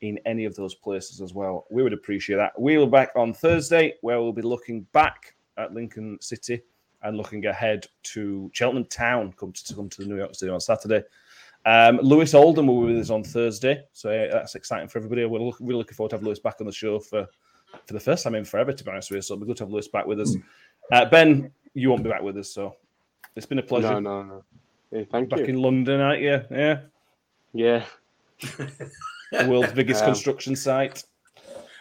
[0.00, 2.52] in any of those places as well, we would appreciate that.
[2.56, 6.62] We'll be back on Thursday where we'll be looking back at Lincoln City
[7.02, 10.54] and looking ahead to Cheltenham Town come to, to come to the New York Stadium
[10.54, 11.02] on Saturday.
[11.64, 15.24] Um, Lewis Oldham will be with us on Thursday, so that's exciting for everybody.
[15.24, 17.26] We're look, really looking forward to have Lewis back on the show for
[17.84, 19.22] for the first time in forever, to be honest with you.
[19.22, 20.34] So it'll be good to have Lewis back with us.
[20.92, 22.76] Uh, ben, you won't be back with us, so
[23.34, 24.00] it's been a pleasure.
[24.00, 24.44] No, no, no.
[24.92, 25.46] Yeah, thank Back you.
[25.46, 26.40] in London, aren't you?
[26.50, 26.80] Yeah,
[27.52, 27.84] Yeah,
[28.38, 31.02] the world's biggest Um, construction site.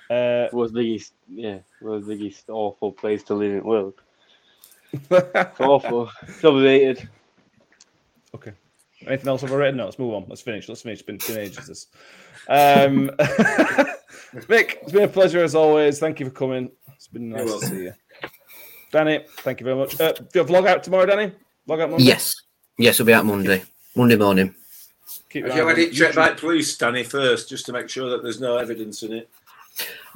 [0.10, 1.14] Uh, was the east.
[1.27, 3.95] Yeah, was the east awful place to live in the world.
[4.94, 6.10] It's awful.
[6.23, 7.10] It's overrated.
[8.36, 8.53] Okay.
[9.07, 9.76] Anything else I've overrated?
[9.76, 10.26] No, let's move on.
[10.27, 10.69] Let's finish.
[10.69, 10.99] Let's finish.
[10.99, 11.68] It's been, been ages.
[11.68, 11.88] This.
[12.48, 13.10] Um,
[14.48, 15.99] Mick, it's been a pleasure as always.
[15.99, 16.72] Thank you for coming.
[16.95, 17.94] It's been nice to see you.
[18.91, 19.99] Danny, thank you very much.
[19.99, 21.32] Uh, do you have vlog out tomorrow, Danny?
[21.68, 22.06] Vlog out Monday?
[22.06, 22.34] Yes.
[22.77, 23.64] Yes, we'll be out Monday.
[23.95, 24.56] Monday morning.
[25.30, 26.15] Keep Have your you eye had it checked YouTube.
[26.15, 29.30] by police, Danny, first, just to make sure that there's no evidence in it?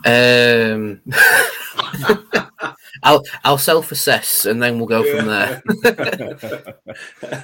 [0.06, 1.02] Um,
[3.04, 5.62] I'll I'll self-assess and then we'll go from there.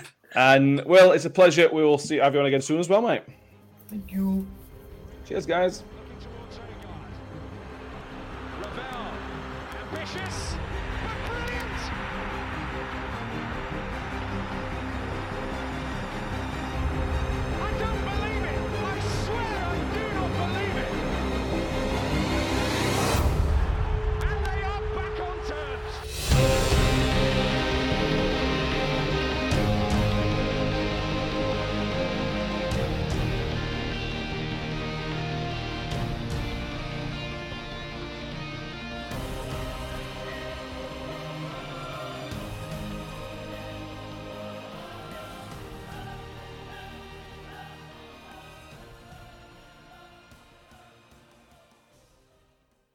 [0.35, 1.69] And well, it's a pleasure.
[1.71, 3.23] We will see everyone again soon as well, mate.
[3.87, 4.45] Thank you.
[5.25, 5.83] Cheers, guys.
[6.09, 6.89] Looking.
[8.61, 9.11] Ravel,
[9.93, 10.55] ambitious.